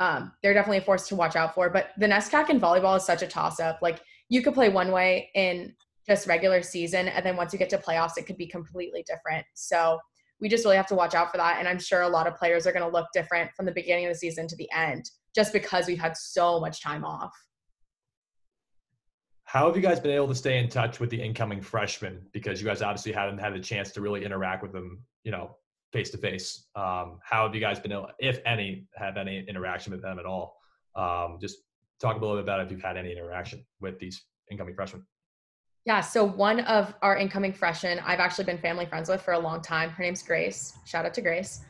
um, 0.00 0.32
they're 0.42 0.54
definitely 0.54 0.78
a 0.78 0.82
force 0.82 1.08
to 1.08 1.16
watch 1.16 1.36
out 1.36 1.54
for. 1.54 1.70
But 1.70 1.88
the 1.98 2.06
NESCAC 2.06 2.50
in 2.50 2.60
volleyball 2.60 2.96
is 2.96 3.04
such 3.04 3.22
a 3.22 3.26
toss 3.26 3.60
up. 3.60 3.80
Like 3.82 4.00
you 4.28 4.42
could 4.42 4.54
play 4.54 4.68
one 4.68 4.92
way 4.92 5.30
in 5.34 5.74
just 6.06 6.26
regular 6.26 6.62
season, 6.62 7.08
and 7.08 7.24
then 7.24 7.36
once 7.36 7.52
you 7.52 7.58
get 7.58 7.68
to 7.70 7.78
playoffs, 7.78 8.16
it 8.16 8.26
could 8.26 8.38
be 8.38 8.46
completely 8.46 9.04
different. 9.06 9.44
So 9.54 9.98
we 10.40 10.48
just 10.48 10.64
really 10.64 10.76
have 10.76 10.86
to 10.86 10.94
watch 10.94 11.14
out 11.14 11.30
for 11.30 11.36
that. 11.36 11.56
And 11.58 11.68
I'm 11.68 11.80
sure 11.80 12.02
a 12.02 12.08
lot 12.08 12.26
of 12.26 12.36
players 12.36 12.66
are 12.66 12.72
going 12.72 12.84
to 12.84 12.90
look 12.90 13.08
different 13.12 13.50
from 13.56 13.66
the 13.66 13.72
beginning 13.72 14.06
of 14.06 14.12
the 14.12 14.18
season 14.18 14.46
to 14.48 14.56
the 14.56 14.68
end, 14.72 15.10
just 15.38 15.52
because 15.52 15.86
we've 15.86 16.00
had 16.00 16.16
so 16.16 16.58
much 16.58 16.82
time 16.82 17.04
off. 17.04 17.32
How 19.44 19.68
have 19.68 19.76
you 19.76 19.82
guys 19.82 20.00
been 20.00 20.10
able 20.10 20.26
to 20.26 20.34
stay 20.34 20.58
in 20.58 20.68
touch 20.68 20.98
with 20.98 21.10
the 21.10 21.22
incoming 21.22 21.62
freshmen? 21.62 22.26
Because 22.32 22.60
you 22.60 22.66
guys 22.66 22.82
obviously 22.82 23.12
haven't 23.12 23.38
had 23.38 23.52
a 23.52 23.60
chance 23.60 23.92
to 23.92 24.00
really 24.00 24.24
interact 24.24 24.64
with 24.64 24.72
them, 24.72 25.00
you 25.22 25.30
know, 25.30 25.56
face 25.92 26.10
to 26.10 26.18
face. 26.18 26.66
How 26.74 27.20
have 27.30 27.54
you 27.54 27.60
guys 27.60 27.78
been 27.78 27.92
able, 27.92 28.08
if 28.18 28.40
any, 28.44 28.88
have 28.96 29.16
any 29.16 29.44
interaction 29.48 29.92
with 29.92 30.02
them 30.02 30.18
at 30.18 30.26
all? 30.26 30.56
Um, 30.96 31.38
just 31.40 31.58
talk 32.00 32.16
a 32.16 32.18
little 32.18 32.34
bit 32.34 32.42
about 32.42 32.60
if 32.60 32.72
you've 32.72 32.82
had 32.82 32.96
any 32.96 33.12
interaction 33.12 33.64
with 33.80 33.96
these 34.00 34.20
incoming 34.50 34.74
freshmen. 34.74 35.06
Yeah, 35.84 36.00
so 36.00 36.24
one 36.24 36.60
of 36.60 36.94
our 37.00 37.16
incoming 37.16 37.52
freshmen, 37.52 38.00
I've 38.00 38.18
actually 38.18 38.46
been 38.46 38.58
family 38.58 38.86
friends 38.86 39.08
with 39.08 39.22
for 39.22 39.34
a 39.34 39.38
long 39.38 39.62
time. 39.62 39.90
Her 39.90 40.02
name's 40.02 40.24
Grace. 40.24 40.76
Shout 40.84 41.06
out 41.06 41.14
to 41.14 41.22
Grace. 41.22 41.60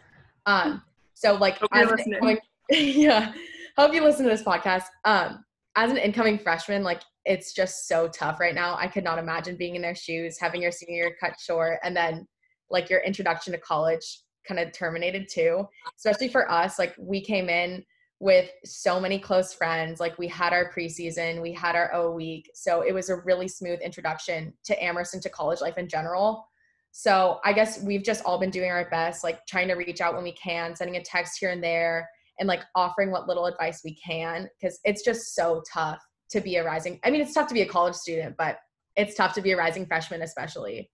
Um, 0.47 0.81
so 1.13 1.35
like, 1.35 1.59
hope 1.59 1.69
you're 1.75 1.87
listening. 1.87 2.15
Incoming, 2.15 2.39
yeah, 2.71 3.33
hope 3.79 3.95
you 3.95 4.03
listen 4.03 4.25
to 4.25 4.31
this 4.31 4.43
podcast. 4.43 4.85
Um, 5.05 5.45
as 5.77 5.91
an 5.93 5.97
incoming 5.97 6.39
freshman, 6.39 6.83
like 6.83 7.03
it's 7.25 7.53
just 7.53 7.87
so 7.87 8.09
tough 8.09 8.41
right 8.41 8.55
now. 8.55 8.77
I 8.77 8.89
could 8.89 9.05
not 9.05 9.19
imagine 9.19 9.57
being 9.57 9.77
in 9.77 9.83
their 9.83 9.95
shoes, 9.95 10.39
having 10.39 10.61
your 10.61 10.73
senior 10.73 11.05
year 11.05 11.17
cut 11.21 11.35
short, 11.39 11.79
and 11.85 11.97
then 11.97 12.27
like 12.71 12.91
your 12.91 13.01
introduction 13.01 13.53
to 13.53 13.59
college 13.61 14.21
kind 14.47 14.59
of 14.59 14.73
terminated 14.73 15.29
too. 15.31 15.69
Especially 15.97 16.29
for 16.29 16.51
us, 16.51 16.79
like 16.79 16.95
we 16.99 17.21
came 17.21 17.49
in 17.49 17.85
with 18.19 18.51
so 18.65 18.99
many 18.99 19.17
close 19.21 19.55
friends. 19.55 20.01
Like 20.01 20.19
we 20.19 20.27
had 20.27 20.53
our 20.53 20.73
preseason, 20.73 21.41
we 21.41 21.53
had 21.53 21.77
our 21.77 21.95
O 21.95 22.11
week. 22.11 22.51
So 22.55 22.81
it 22.81 22.93
was 22.93 23.11
a 23.11 23.17
really 23.17 23.47
smooth 23.47 23.79
introduction 23.79 24.53
to 24.65 24.83
Amherst 24.83 25.15
and 25.15 25.23
to 25.23 25.29
college 25.29 25.61
life 25.61 25.79
in 25.79 25.87
general. 25.87 26.45
So 26.91 27.39
I 27.45 27.53
guess 27.53 27.81
we've 27.81 28.03
just 28.03 28.25
all 28.25 28.41
been 28.41 28.51
doing 28.51 28.73
our 28.73 28.91
best, 28.91 29.23
like 29.23 29.47
trying 29.47 29.69
to 29.69 29.75
reach 29.75 30.01
out 30.01 30.15
when 30.15 30.25
we 30.25 30.33
can, 30.33 30.75
sending 30.75 30.97
a 30.97 31.05
text 31.05 31.39
here 31.39 31.51
and 31.51 31.63
there, 31.63 32.09
and 32.39 32.49
like 32.49 32.63
offering 32.75 33.11
what 33.11 33.27
little 33.27 33.47
advice 33.47 33.83
we 33.85 33.95
can 33.95 34.49
because 34.61 34.79
it's 34.85 35.05
just 35.05 35.35
so 35.35 35.63
tough 35.73 36.01
to 36.31 36.41
be 36.41 36.57
a 36.57 36.65
rising 36.65 36.99
i 37.05 37.11
mean 37.11 37.21
it's 37.21 37.35
tough 37.35 37.49
to 37.49 37.55
be 37.55 37.63
a 37.63 37.67
college 37.67 37.95
student 37.95 38.37
but 38.37 38.59
it's 38.97 39.15
tough 39.15 39.33
to 39.35 39.41
be 39.41 39.53
a 39.53 39.57
rising 39.57 39.87
freshman 39.87 40.23
especially. 40.23 40.91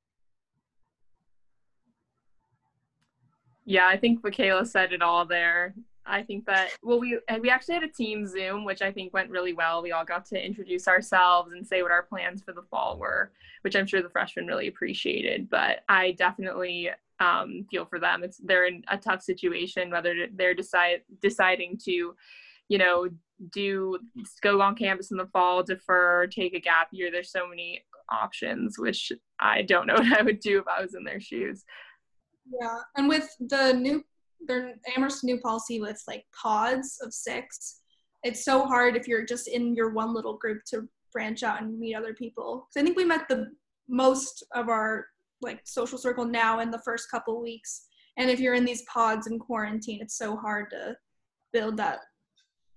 Yeah 3.65 3.89
i 3.89 3.97
think 3.97 4.23
michaela 4.23 4.67
said 4.67 4.93
it 4.93 5.03
all 5.03 5.25
there. 5.27 5.75
I 6.07 6.23
think 6.23 6.45
that 6.45 6.69
well 6.83 7.01
we 7.01 7.19
we 7.41 7.49
actually 7.49 7.75
had 7.75 7.83
a 7.83 7.89
team 7.89 8.27
zoom 8.27 8.67
which 8.67 8.83
i 8.83 8.93
think 8.93 9.15
went 9.15 9.31
really 9.31 9.55
well. 9.55 9.83
We 9.83 9.93
all 9.93 10.05
got 10.05 10.27
to 10.27 10.47
introduce 10.47 10.87
ourselves 10.87 11.53
and 11.53 11.67
say 11.67 11.83
what 11.83 11.91
our 11.91 12.03
plans 12.03 12.43
for 12.43 12.53
the 12.53 12.63
fall 12.71 12.99
were 12.99 13.33
which 13.63 13.75
i'm 13.75 13.87
sure 13.87 14.03
the 14.03 14.11
freshmen 14.11 14.47
really 14.47 14.69
appreciated 14.69 15.49
but 15.49 15.81
i 15.89 16.13
definitely 16.13 16.91
um, 17.21 17.65
feel 17.71 17.85
for 17.85 18.01
them 18.01 18.25
it's 18.25 18.39
they're 18.45 18.67
in 18.67 18.83
a 18.89 18.99
tough 18.99 19.23
situation 19.23 19.91
whether 19.91 20.27
they're 20.35 20.55
decide 20.55 21.01
deciding 21.21 21.79
to 21.85 22.15
you 22.69 22.79
know 22.79 23.09
do 23.53 23.99
go 24.43 24.61
on 24.61 24.75
campus 24.75 25.11
in 25.11 25.17
the 25.17 25.27
fall, 25.27 25.63
defer, 25.63 26.27
take 26.27 26.55
a 26.55 26.61
gap 26.61 26.89
year. 26.93 27.11
There's 27.11 27.31
so 27.31 27.49
many 27.49 27.85
options, 28.11 28.79
which 28.79 29.13
I 29.41 29.63
don't 29.63 29.87
know 29.87 29.95
what 29.99 30.19
I 30.19 30.23
would 30.23 30.41
do 30.41 30.59
if 30.59 30.65
I 30.67 30.83
was 30.83 30.95
in 30.95 31.05
their 31.05 31.21
shoes. 31.21 31.65
Yeah, 32.61 32.79
and 32.97 33.09
with 33.09 33.29
the 33.41 33.73
new 33.73 34.05
their 34.47 34.75
Amherst 34.95 35.25
new 35.25 35.41
policy 35.41 35.81
with 35.81 36.03
like 36.07 36.25
pods 36.41 36.99
of 37.03 37.15
six, 37.15 37.81
it's 38.23 38.45
so 38.45 38.67
hard 38.67 38.97
if 38.97 39.09
you're 39.09 39.25
just 39.25 39.49
in 39.49 39.75
your 39.75 39.91
one 39.91 40.13
little 40.13 40.37
group 40.37 40.63
to 40.67 40.87
branch 41.13 41.43
out 41.43 41.63
and 41.63 41.79
meet 41.79 41.95
other 41.95 42.13
people. 42.13 42.67
So 42.71 42.81
I 42.81 42.85
think 42.85 42.97
we 42.97 43.05
met 43.05 43.27
the 43.29 43.53
most 43.89 44.45
of 44.55 44.69
our 44.69 45.07
like 45.45 45.61
social 45.65 45.99
circle 45.99 46.25
now 46.25 46.61
in 46.61 46.71
the 46.71 46.81
first 46.85 47.11
couple 47.11 47.41
weeks. 47.43 47.87
And 48.17 48.31
if 48.31 48.41
you're 48.41 48.55
in 48.55 48.65
these 48.65 48.83
pods 48.83 49.27
in 49.27 49.39
quarantine, 49.39 50.01
it's 50.01 50.17
so 50.17 50.37
hard 50.37 50.71
to 50.71 50.97
build 51.53 51.77
that 51.77 52.01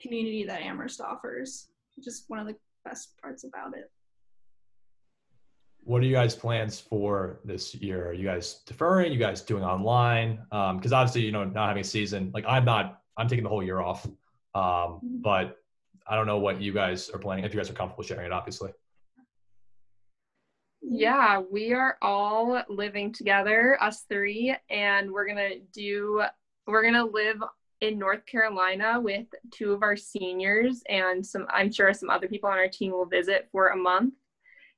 community 0.02 0.46
that 0.46 0.62
Amherst 0.62 1.02
offers, 1.02 1.70
which 1.96 2.08
is 2.08 2.26
one 2.28 2.40
of 2.40 2.48
the 2.48 2.56
best 2.86 3.18
parts 3.22 3.44
about 3.44 3.78
it. 3.78 3.92
What 5.84 6.02
are 6.02 6.06
you 6.06 6.14
guys' 6.14 6.36
plans 6.36 6.80
for 6.80 7.40
this 7.46 7.74
year? 7.76 8.10
Are 8.10 8.14
you 8.14 8.26
guys 8.26 8.62
deferring? 8.66 9.14
You 9.14 9.20
guys 9.20 9.42
doing 9.42 9.64
online? 9.64 10.40
Because 10.50 10.92
um, 10.92 11.00
obviously, 11.00 11.22
you 11.22 11.32
know, 11.32 11.46
not 11.46 11.70
having 11.70 11.82
a 11.82 11.86
season, 11.86 12.32
like 12.34 12.44
I'm 12.48 12.66
not, 12.66 13.02
I'm 13.16 13.28
taking 13.28 13.44
the 13.44 13.50
whole 13.50 13.64
year 13.64 13.80
off. 13.80 14.06
Um, 14.06 14.14
mm-hmm. 14.54 15.22
But 15.22 15.58
I 16.08 16.16
don't 16.16 16.28
know 16.28 16.40
what 16.40 16.62
you 16.62 16.74
guys 16.74 17.10
are 17.10 17.20
planning. 17.20 17.46
If 17.46 17.54
you 17.54 17.60
guys 17.60 17.70
are 17.70 17.74
comfortable 17.74 18.04
sharing 18.04 18.26
it, 18.26 18.32
obviously. 18.34 18.72
Yeah, 20.81 21.41
we 21.51 21.74
are 21.74 21.98
all 22.01 22.62
living 22.69 23.12
together, 23.12 23.77
us 23.81 24.05
three, 24.10 24.55
and 24.69 25.12
we're 25.12 25.27
gonna 25.27 25.60
do. 25.74 26.24
We're 26.65 26.84
gonna 26.84 27.05
live 27.05 27.38
in 27.81 28.00
North 28.00 28.25
Carolina 28.25 29.00
with 29.00 29.27
two 29.53 29.72
of 29.72 29.84
our 29.84 29.96
seniors 29.96 30.81
and 30.89 31.25
some 31.25 31.46
I'm 31.50 31.72
sure 31.72 31.93
some 31.93 32.10
other 32.10 32.27
people 32.27 32.50
on 32.50 32.57
our 32.57 32.67
team 32.67 32.91
will 32.91 33.05
visit 33.05 33.48
for 33.51 33.69
a 33.69 33.77
month. 33.77 34.15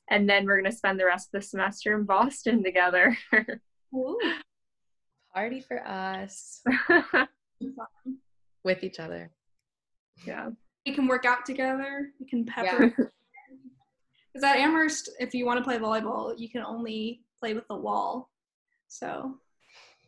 And 0.09 0.29
then 0.29 0.45
we're 0.45 0.57
gonna 0.57 0.71
spend 0.71 0.99
the 0.99 1.05
rest 1.05 1.29
of 1.33 1.41
the 1.41 1.47
semester 1.47 1.95
in 1.95 2.03
Boston 2.03 2.63
together. 2.63 3.17
Ooh. 3.95 4.19
Party 5.33 5.61
for 5.61 5.85
us. 5.87 6.61
with 8.63 8.83
each 8.83 8.99
other. 8.99 9.31
Yeah. 10.25 10.49
We 10.85 10.93
can 10.93 11.07
work 11.07 11.25
out 11.25 11.45
together. 11.45 12.11
We 12.19 12.25
can 12.25 12.45
pepper. 12.45 13.13
Because 14.33 14.47
yeah. 14.47 14.51
at 14.51 14.57
Amherst, 14.57 15.09
if 15.19 15.33
you 15.33 15.45
want 15.45 15.57
to 15.57 15.63
play 15.63 15.77
volleyball, 15.77 16.33
you 16.37 16.49
can 16.49 16.61
only 16.61 17.21
play 17.39 17.53
with 17.53 17.67
the 17.67 17.75
wall. 17.75 18.29
So 18.87 19.35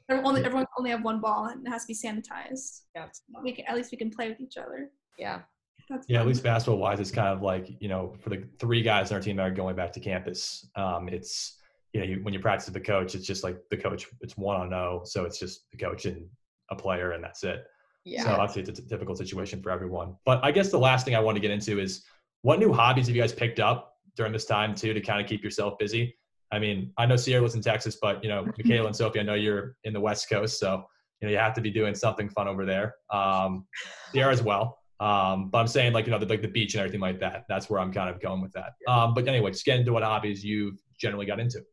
only 0.09 0.43
everyone 0.43 0.65
only 0.77 0.89
have 0.89 1.03
one 1.03 1.21
ball 1.21 1.45
and 1.45 1.65
it 1.65 1.69
has 1.69 1.85
to 1.85 1.87
be 1.87 1.93
sanitized. 1.93 2.81
Yeah. 2.95 3.07
So 3.11 3.41
we 3.41 3.53
can, 3.53 3.65
at 3.65 3.75
least 3.75 3.91
we 3.91 3.97
can 3.97 4.09
play 4.09 4.29
with 4.29 4.41
each 4.41 4.57
other. 4.57 4.89
Yeah. 5.17 5.41
That's 5.89 6.05
yeah, 6.07 6.19
fun. 6.19 6.21
at 6.21 6.27
least 6.27 6.43
basketball 6.43 6.79
wise, 6.79 6.99
it's 6.99 7.11
kind 7.11 7.27
of 7.27 7.41
like 7.41 7.69
you 7.79 7.89
know, 7.89 8.15
for 8.19 8.29
the 8.29 8.43
three 8.59 8.81
guys 8.81 9.11
in 9.11 9.15
our 9.15 9.21
team 9.21 9.37
that 9.37 9.43
are 9.43 9.51
going 9.51 9.75
back 9.75 9.91
to 9.93 9.99
campus, 9.99 10.67
um, 10.75 11.09
it's 11.09 11.57
you 11.93 11.99
know, 11.99 12.05
you, 12.05 12.19
when 12.23 12.33
you 12.33 12.39
practice 12.39 12.67
with 12.67 12.75
the 12.75 12.79
coach, 12.79 13.15
it's 13.15 13.25
just 13.25 13.43
like 13.43 13.57
the 13.69 13.77
coach. 13.77 14.07
It's 14.21 14.37
one 14.37 14.55
on 14.55 14.69
no, 14.69 15.01
so 15.03 15.25
it's 15.25 15.37
just 15.37 15.69
the 15.71 15.77
coach 15.77 16.05
and 16.05 16.27
a 16.69 16.75
player, 16.75 17.11
and 17.11 17.23
that's 17.23 17.43
it. 17.43 17.65
Yeah. 18.05 18.23
So 18.23 18.29
obviously, 18.31 18.61
it's 18.61 18.79
a 18.79 18.83
difficult 18.83 19.17
situation 19.17 19.61
for 19.61 19.71
everyone. 19.71 20.15
But 20.25 20.43
I 20.43 20.51
guess 20.51 20.69
the 20.69 20.79
last 20.79 21.05
thing 21.05 21.15
I 21.15 21.19
want 21.19 21.35
to 21.35 21.41
get 21.41 21.51
into 21.51 21.79
is 21.79 22.05
what 22.43 22.59
new 22.59 22.71
hobbies 22.71 23.07
have 23.07 23.15
you 23.15 23.21
guys 23.21 23.33
picked 23.33 23.59
up 23.59 23.90
during 24.21 24.31
this 24.31 24.45
time 24.45 24.75
too 24.75 24.93
to 24.93 25.01
kind 25.01 25.19
of 25.19 25.27
keep 25.27 25.43
yourself 25.43 25.79
busy? 25.79 26.15
I 26.51 26.59
mean, 26.59 26.93
I 26.95 27.07
know 27.07 27.15
Sierra 27.15 27.41
lives 27.41 27.55
in 27.55 27.61
Texas, 27.61 27.97
but 27.99 28.23
you 28.23 28.29
know, 28.29 28.45
Michaela 28.57 28.85
and 28.85 28.95
Sophie, 28.95 29.19
I 29.19 29.23
know 29.23 29.33
you're 29.33 29.75
in 29.83 29.93
the 29.93 29.99
West 29.99 30.29
Coast, 30.29 30.59
so 30.59 30.83
you 31.19 31.27
know 31.27 31.31
you 31.31 31.39
have 31.39 31.55
to 31.55 31.61
be 31.61 31.71
doing 31.71 31.95
something 31.95 32.29
fun 32.29 32.47
over 32.47 32.65
there. 32.65 32.93
Um, 33.11 33.65
Sierra 34.11 34.31
as 34.31 34.43
well. 34.43 34.77
Um, 34.99 35.49
but 35.49 35.57
I'm 35.57 35.67
saying 35.67 35.93
like 35.93 36.05
you 36.05 36.11
know 36.11 36.19
the, 36.19 36.27
like 36.27 36.43
the 36.43 36.47
beach 36.47 36.75
and 36.75 36.81
everything 36.81 37.01
like 37.01 37.19
that. 37.21 37.45
That's 37.49 37.67
where 37.67 37.79
I'm 37.79 37.91
kind 37.91 38.13
of 38.13 38.21
going 38.21 38.41
with 38.41 38.51
that. 38.53 38.73
Um, 38.87 39.15
but 39.15 39.27
anyway, 39.27 39.49
just 39.49 39.65
get 39.65 39.79
into 39.79 39.91
what 39.91 40.03
hobbies 40.03 40.45
you've 40.45 40.79
generally 40.99 41.25
got 41.25 41.39
into. 41.39 41.63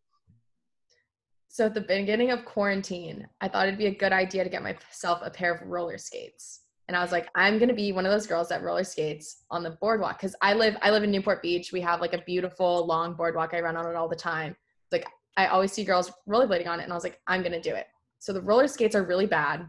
So 1.49 1.67
at 1.67 1.75
the 1.75 1.83
beginning 1.83 2.31
of 2.31 2.47
quarantine, 2.47 3.27
I 3.43 3.49
thought 3.49 3.67
it'd 3.67 3.79
be 3.79 3.87
a 3.87 3.95
good 3.95 4.13
idea 4.13 4.45
to 4.45 4.51
get 4.51 4.63
myself 4.63 5.21
a 5.23 5.31
pair 5.31 5.53
of 5.55 5.69
roller 5.69 5.99
skates. 5.99 6.61
And 6.89 6.97
I 6.97 7.03
was 7.03 7.13
like, 7.13 7.29
I'm 7.35 7.59
gonna 7.59 7.75
be 7.75 7.93
one 7.93 8.07
of 8.07 8.13
those 8.13 8.27
girls 8.27 8.49
that 8.49 8.63
roller 8.63 8.85
skates 8.85 9.45
on 9.51 9.63
the 9.63 9.71
boardwalk 9.81 10.19
because 10.19 10.35
I 10.41 10.55
live 10.55 10.77
I 10.83 10.91
live 10.91 11.05
in 11.05 11.11
Newport 11.11 11.43
Beach. 11.43 11.71
We 11.73 11.83
have 11.83 12.01
like 12.01 12.15
a 12.15 12.23
beautiful 12.23 12.87
long 12.87 13.15
boardwalk. 13.15 13.53
I 13.53 13.61
run 13.61 13.77
on 13.77 13.87
it 13.87 13.95
all 13.95 14.09
the 14.09 14.17
time 14.17 14.57
like 14.93 15.07
I 15.37 15.47
always 15.47 15.73
see 15.73 15.85
girls 15.85 16.11
rollerblading 16.29 16.67
on 16.67 16.81
it, 16.81 16.85
and 16.85 16.93
I 16.93 16.97
was 16.97 17.05
like, 17.05 17.21
I'm 17.27 17.43
gonna 17.43 17.61
do 17.61 17.75
it. 17.75 17.87
So 18.19 18.33
the 18.33 18.43
roller 18.43 18.67
skates 18.69 18.95
are 18.95 19.05
really 19.05 19.27
bad, 19.27 19.69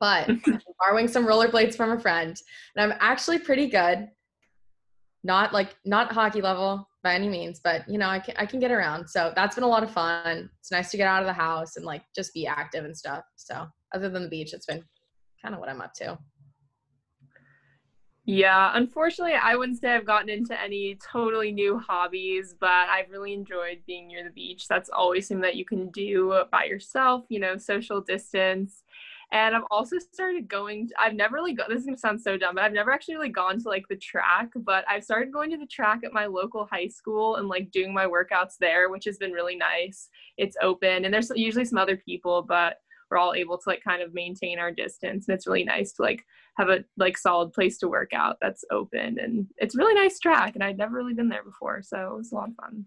but 0.00 0.28
I'm 0.46 0.60
borrowing 0.78 1.08
some 1.08 1.26
rollerblades 1.26 1.76
from 1.76 1.92
a 1.92 2.00
friend, 2.00 2.36
and 2.76 2.92
I'm 2.92 2.98
actually 3.00 3.38
pretty 3.38 3.68
good. 3.68 4.08
not 5.22 5.52
like 5.52 5.76
not 5.84 6.12
hockey 6.12 6.42
level 6.42 6.88
by 7.02 7.14
any 7.14 7.28
means, 7.28 7.60
but 7.62 7.88
you 7.88 7.98
know, 7.98 8.08
I 8.08 8.18
can 8.18 8.34
I 8.36 8.46
can 8.46 8.60
get 8.60 8.70
around. 8.70 9.08
So 9.08 9.32
that's 9.34 9.54
been 9.54 9.64
a 9.64 9.68
lot 9.68 9.82
of 9.82 9.90
fun. 9.90 10.50
It's 10.60 10.70
nice 10.70 10.90
to 10.90 10.96
get 10.96 11.08
out 11.08 11.22
of 11.22 11.26
the 11.26 11.32
house 11.32 11.76
and 11.76 11.84
like 11.84 12.02
just 12.14 12.34
be 12.34 12.46
active 12.46 12.84
and 12.84 12.96
stuff. 12.96 13.24
So 13.36 13.66
other 13.94 14.08
than 14.08 14.24
the 14.24 14.28
beach, 14.28 14.52
it's 14.52 14.66
been 14.66 14.84
kind 15.44 15.54
of 15.54 15.60
what 15.60 15.68
I'm 15.68 15.82
up 15.82 15.92
to. 15.94 16.18
Yeah, 18.26 18.70
unfortunately, 18.72 19.34
I 19.34 19.54
wouldn't 19.54 19.78
say 19.78 19.94
I've 19.94 20.06
gotten 20.06 20.30
into 20.30 20.58
any 20.58 20.96
totally 21.12 21.52
new 21.52 21.78
hobbies, 21.78 22.54
but 22.58 22.88
I've 22.88 23.10
really 23.10 23.34
enjoyed 23.34 23.82
being 23.86 24.08
near 24.08 24.24
the 24.24 24.30
beach. 24.30 24.66
That's 24.66 24.88
always 24.88 25.28
something 25.28 25.42
that 25.42 25.56
you 25.56 25.66
can 25.66 25.90
do 25.90 26.42
by 26.50 26.64
yourself, 26.64 27.26
you 27.28 27.38
know, 27.38 27.58
social 27.58 28.00
distance. 28.00 28.82
And 29.30 29.54
I've 29.54 29.64
also 29.70 29.98
started 29.98 30.48
going, 30.48 30.88
I've 30.98 31.12
never 31.12 31.34
really 31.34 31.52
got, 31.52 31.68
this 31.68 31.80
is 31.80 31.84
gonna 31.84 31.98
sound 31.98 32.22
so 32.22 32.38
dumb, 32.38 32.54
but 32.54 32.64
I've 32.64 32.72
never 32.72 32.92
actually 32.92 33.16
really 33.16 33.28
gone 33.28 33.60
to 33.60 33.68
like 33.68 33.84
the 33.90 33.96
track, 33.96 34.48
but 34.54 34.86
I've 34.88 35.04
started 35.04 35.30
going 35.30 35.50
to 35.50 35.58
the 35.58 35.66
track 35.66 36.00
at 36.02 36.12
my 36.14 36.24
local 36.24 36.66
high 36.70 36.88
school 36.88 37.36
and 37.36 37.48
like 37.48 37.72
doing 37.72 37.92
my 37.92 38.06
workouts 38.06 38.56
there, 38.58 38.88
which 38.88 39.04
has 39.04 39.18
been 39.18 39.32
really 39.32 39.56
nice. 39.56 40.08
It's 40.38 40.56
open 40.62 41.04
and 41.04 41.12
there's 41.12 41.30
usually 41.34 41.64
some 41.66 41.78
other 41.78 41.96
people, 41.96 42.42
but 42.42 42.78
we're 43.10 43.18
all 43.18 43.34
able 43.34 43.56
to 43.58 43.68
like 43.68 43.82
kind 43.82 44.02
of 44.02 44.14
maintain 44.14 44.58
our 44.58 44.70
distance 44.70 45.26
and 45.28 45.34
it's 45.34 45.46
really 45.46 45.64
nice 45.64 45.92
to 45.92 46.02
like 46.02 46.24
have 46.56 46.68
a 46.68 46.84
like 46.96 47.18
solid 47.18 47.52
place 47.52 47.78
to 47.78 47.88
work 47.88 48.12
out 48.12 48.36
that's 48.40 48.64
open 48.70 49.18
and 49.18 49.46
it's 49.58 49.76
really 49.76 49.94
nice 49.94 50.18
track 50.18 50.54
and 50.54 50.64
I'd 50.64 50.78
never 50.78 50.96
really 50.96 51.14
been 51.14 51.28
there 51.28 51.44
before 51.44 51.82
so 51.82 52.12
it 52.12 52.16
was 52.16 52.32
a 52.32 52.34
lot 52.34 52.48
of 52.48 52.54
fun. 52.56 52.86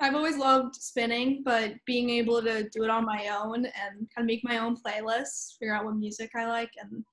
I've 0.00 0.14
always 0.14 0.36
loved 0.36 0.76
spinning, 0.76 1.42
but 1.44 1.74
being 1.84 2.08
able 2.10 2.40
to 2.42 2.68
do 2.70 2.84
it 2.84 2.90
on 2.90 3.04
my 3.04 3.36
own 3.36 3.64
and 3.64 4.08
kind 4.14 4.20
of 4.20 4.26
make 4.26 4.44
my 4.44 4.58
own 4.58 4.76
playlists, 4.76 5.58
figure 5.58 5.74
out 5.74 5.84
what 5.84 5.96
music 5.96 6.30
I 6.36 6.46
like, 6.46 6.70
and 6.80 7.04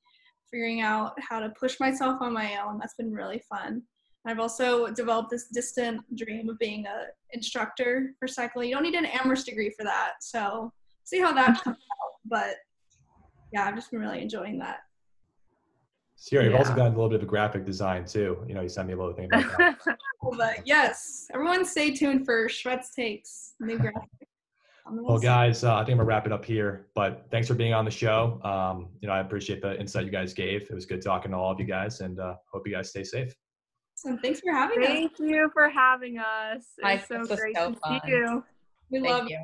figuring 0.52 0.82
out 0.82 1.14
how 1.20 1.40
to 1.40 1.50
push 1.50 1.80
myself 1.80 2.22
on 2.22 2.32
my 2.32 2.62
own, 2.62 2.78
that's 2.78 2.94
been 2.94 3.12
really 3.12 3.42
fun. 3.50 3.82
I've 4.28 4.40
also 4.40 4.88
developed 4.92 5.32
this 5.32 5.48
distant 5.48 6.02
dream 6.16 6.50
of 6.50 6.60
being 6.60 6.86
a 6.86 7.08
instructor 7.32 8.14
for 8.20 8.28
cycling. 8.28 8.70
You 8.70 8.76
don't 8.76 8.84
need 8.84 8.96
an 8.96 9.06
Amherst 9.06 9.48
degree 9.48 9.72
for 9.78 9.84
that, 9.84 10.14
so 10.22 10.72
see 11.06 11.20
how 11.20 11.32
that 11.34 11.64
comes 11.64 11.78
out. 11.78 12.12
But 12.26 12.56
yeah, 13.54 13.66
I've 13.66 13.76
just 13.76 13.92
been 13.92 14.02
really 14.02 14.22
enjoying 14.22 14.60
that. 14.60 14.80
Sierra, 16.18 16.46
you've 16.46 16.54
yeah. 16.54 16.60
also 16.60 16.76
gotten 16.76 16.94
a 16.94 16.96
little 16.96 17.10
bit 17.10 17.18
of 17.18 17.24
a 17.24 17.26
graphic 17.26 17.66
design 17.66 18.06
too. 18.06 18.44
You 18.48 18.56
know, 18.56 18.62
you 18.62 18.70
sent 18.70 18.88
me 18.88 18.94
a 18.94 18.98
little 18.98 19.14
thing 19.14 19.30
about 19.32 19.58
that. 19.58 19.98
but 20.38 20.66
yes, 20.66 21.28
everyone 21.34 21.66
stay 21.66 21.92
tuned 21.92 22.26
for 22.26 22.48
Shred's 22.48 22.92
takes, 22.92 23.54
new 23.60 23.78
graphic. 23.78 24.10
well, 24.90 25.20
guys, 25.20 25.64
uh, 25.64 25.76
I 25.76 25.80
think 25.80 25.92
I'm 25.92 25.98
gonna 25.98 26.08
wrap 26.08 26.26
it 26.26 26.32
up 26.32 26.46
here. 26.46 26.88
But 26.96 27.26
thanks 27.32 27.48
for 27.48 27.54
being 27.54 27.74
on 27.74 27.86
the 27.86 27.92
show. 27.92 28.40
Um, 28.44 28.90
you 29.02 29.08
know, 29.08 29.14
I 29.14 29.20
appreciate 29.20 29.62
the 29.62 29.80
insight 29.80 30.06
you 30.06 30.12
guys 30.12 30.34
gave. 30.34 30.64
It 30.64 30.74
was 30.74 30.86
good 30.86 31.02
talking 31.02 31.32
to 31.32 31.38
all 31.38 31.52
of 31.52 31.60
you 31.60 31.66
guys, 31.66 32.00
and 32.00 32.20
uh, 32.20 32.36
hope 32.52 32.66
you 32.66 32.74
guys 32.74 32.90
stay 32.90 33.04
safe. 33.04 33.36
So 33.96 34.18
thanks 34.22 34.42
for 34.42 34.52
having 34.52 34.82
Thank 34.82 35.12
us. 35.12 35.18
Thank 35.18 35.32
you 35.32 35.50
for 35.54 35.70
having 35.70 36.18
us. 36.18 36.66
It's 36.78 37.08
so 37.08 37.24
great 37.26 37.56
so 37.56 37.72
to 37.72 37.78
see 37.88 38.00
you. 38.08 38.44
We 38.90 39.00
Thank 39.00 39.12
love 39.12 39.30
you. 39.30 39.40